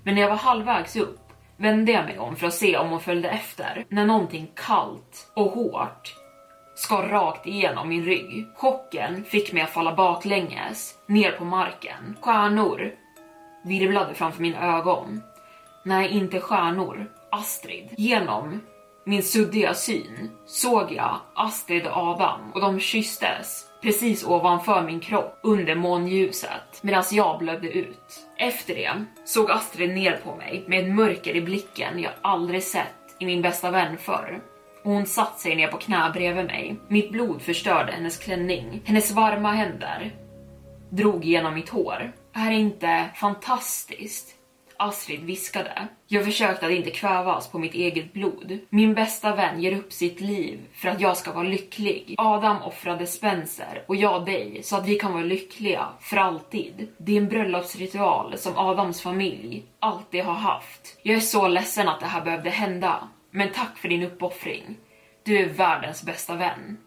Men 0.02 0.14
när 0.14 0.22
jag 0.22 0.28
var 0.28 0.36
halvvägs 0.36 0.96
upp 0.96 1.20
vände 1.56 1.92
jag 1.92 2.04
mig 2.04 2.18
om 2.18 2.36
för 2.36 2.46
att 2.46 2.54
se 2.54 2.76
om 2.76 2.88
hon 2.88 3.00
följde 3.00 3.28
efter 3.28 3.84
när 3.88 4.06
någonting 4.06 4.50
kallt 4.54 5.32
och 5.34 5.50
hårt 5.50 6.14
skar 6.74 7.08
rakt 7.08 7.46
igenom 7.46 7.88
min 7.88 8.04
rygg. 8.04 8.46
Chocken 8.56 9.24
fick 9.24 9.52
mig 9.52 9.62
att 9.62 9.70
falla 9.70 9.94
baklänges 9.94 10.94
ner 11.08 11.32
på 11.32 11.44
marken. 11.44 12.16
Stjärnor 12.20 12.92
virvlade 13.64 14.14
framför 14.14 14.42
mina 14.42 14.76
ögon. 14.78 15.22
Nej, 15.86 16.10
inte 16.10 16.40
stjärnor. 16.40 17.06
Astrid. 17.30 17.88
Genom 17.96 18.60
min 19.04 19.22
suddiga 19.22 19.74
syn 19.74 20.30
såg 20.46 20.92
jag 20.92 21.20
Astrid 21.34 21.86
och 21.86 21.96
Adam 21.96 22.40
och 22.54 22.60
de 22.60 22.80
kysstes 22.80 23.64
precis 23.82 24.24
ovanför 24.24 24.82
min 24.82 25.00
kropp 25.00 25.38
under 25.42 25.74
månljuset 25.74 26.82
medan 26.82 27.04
jag 27.10 27.38
blödde 27.38 27.68
ut. 27.68 28.26
Efter 28.36 28.74
det 28.74 29.04
såg 29.24 29.50
Astrid 29.50 29.90
ner 29.90 30.20
på 30.24 30.36
mig 30.36 30.64
med 30.66 30.84
ett 30.84 30.94
mörker 30.94 31.36
i 31.36 31.40
blicken 31.40 31.98
jag 31.98 32.12
aldrig 32.22 32.62
sett 32.62 33.16
i 33.18 33.26
min 33.26 33.42
bästa 33.42 33.70
vän 33.70 33.98
förr. 33.98 34.40
Och 34.84 34.92
Hon 34.92 35.06
satt 35.06 35.40
sig 35.40 35.56
ner 35.56 35.68
på 35.68 35.76
knä 35.76 36.10
bredvid 36.14 36.46
mig. 36.46 36.76
Mitt 36.88 37.10
blod 37.10 37.42
förstörde 37.42 37.92
hennes 37.92 38.18
klänning. 38.18 38.82
Hennes 38.84 39.12
varma 39.12 39.52
händer 39.52 40.14
drog 40.90 41.24
genom 41.24 41.54
mitt 41.54 41.68
hår. 41.68 42.12
Är 42.32 42.50
det 42.50 42.56
inte 42.56 43.10
fantastiskt? 43.14 44.35
Astrid 44.78 45.20
viskade. 45.20 45.88
Jag 46.06 46.24
försökte 46.24 46.66
att 46.66 46.72
inte 46.72 46.90
kvävas 46.90 47.48
på 47.48 47.58
mitt 47.58 47.74
eget 47.74 48.12
blod. 48.12 48.58
Min 48.68 48.94
bästa 48.94 49.36
vän 49.36 49.62
ger 49.62 49.78
upp 49.78 49.92
sitt 49.92 50.20
liv 50.20 50.60
för 50.74 50.88
att 50.88 51.00
jag 51.00 51.16
ska 51.16 51.32
vara 51.32 51.48
lycklig. 51.48 52.14
Adam 52.18 52.62
offrade 52.62 53.06
Spencer 53.06 53.84
och 53.86 53.96
jag 53.96 54.26
dig 54.26 54.60
så 54.62 54.76
att 54.76 54.86
vi 54.86 54.94
kan 54.98 55.12
vara 55.12 55.24
lyckliga 55.24 55.88
för 56.00 56.16
alltid. 56.16 56.88
Det 56.98 57.12
är 57.12 57.16
en 57.16 57.28
bröllopsritual 57.28 58.38
som 58.38 58.58
Adams 58.58 59.02
familj 59.02 59.64
alltid 59.78 60.24
har 60.24 60.34
haft. 60.34 60.98
Jag 61.02 61.16
är 61.16 61.20
så 61.20 61.48
ledsen 61.48 61.88
att 61.88 62.00
det 62.00 62.06
här 62.06 62.24
behövde 62.24 62.50
hända. 62.50 63.08
Men 63.30 63.52
tack 63.52 63.78
för 63.78 63.88
din 63.88 64.02
uppoffring. 64.02 64.76
Du 65.24 65.38
är 65.38 65.48
världens 65.48 66.02
bästa 66.02 66.34
vän. 66.34 66.78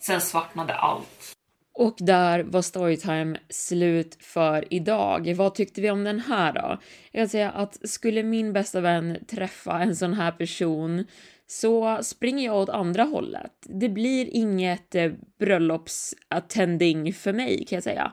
Sen 0.00 0.20
svartnade 0.20 0.74
allt. 0.74 1.35
Och 1.78 1.96
där 1.98 2.42
var 2.42 2.62
Storytime 2.62 3.38
slut 3.48 4.16
för 4.20 4.74
idag. 4.74 5.34
Vad 5.34 5.54
tyckte 5.54 5.80
vi 5.80 5.90
om 5.90 6.04
den 6.04 6.20
här 6.20 6.52
då? 6.52 6.78
Jag 7.12 7.22
kan 7.22 7.28
säga 7.28 7.50
att 7.50 7.88
skulle 7.88 8.22
min 8.22 8.52
bästa 8.52 8.80
vän 8.80 9.18
träffa 9.28 9.80
en 9.82 9.96
sån 9.96 10.14
här 10.14 10.32
person 10.32 11.04
så 11.46 11.98
springer 12.02 12.44
jag 12.44 12.56
åt 12.56 12.68
andra 12.68 13.02
hållet. 13.02 13.52
Det 13.62 13.88
blir 13.88 14.28
inget 14.32 14.94
eh, 14.94 15.12
bröllopsattending 15.38 17.12
för 17.12 17.32
mig 17.32 17.64
kan 17.68 17.76
jag 17.76 17.84
säga. 17.84 18.12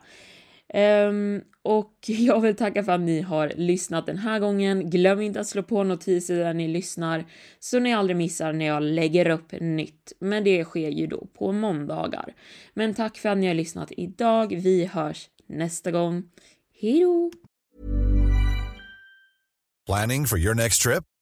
Um, 0.74 1.42
och 1.64 1.94
jag 2.08 2.42
vill 2.42 2.56
tacka 2.56 2.84
för 2.84 2.92
att 2.92 3.02
ni 3.02 3.22
har 3.22 3.52
lyssnat 3.56 4.06
den 4.06 4.18
här 4.18 4.40
gången. 4.40 4.90
Glöm 4.90 5.22
inte 5.22 5.40
att 5.40 5.48
slå 5.48 5.64
på 5.64 5.84
notiser 5.84 6.38
där 6.38 6.54
ni 6.54 6.68
lyssnar 6.68 7.26
så 7.60 7.80
ni 7.80 7.94
aldrig 7.94 8.18
missar 8.18 8.54
när 8.54 8.66
jag 8.66 8.84
lägger 8.84 9.30
upp 9.30 9.52
nytt. 9.52 10.14
Men 10.20 10.44
det 10.44 10.66
sker 10.66 10.90
ju 10.90 11.08
då 11.08 11.28
på 11.38 11.52
måndagar. 11.52 12.34
Men 12.74 12.94
tack 12.94 13.18
för 13.18 13.30
att 13.30 13.38
ni 13.38 13.48
har 13.48 13.54
lyssnat 13.54 13.92
idag. 13.98 14.60
Vi 14.64 14.86
hörs 14.86 15.30
nästa 15.48 15.92
gång. 15.92 16.24
Hejdå! 16.82 17.32
Planning 19.86 20.26
for 20.26 20.40
your 20.40 20.56
next 20.56 20.82
trip? 20.82 21.13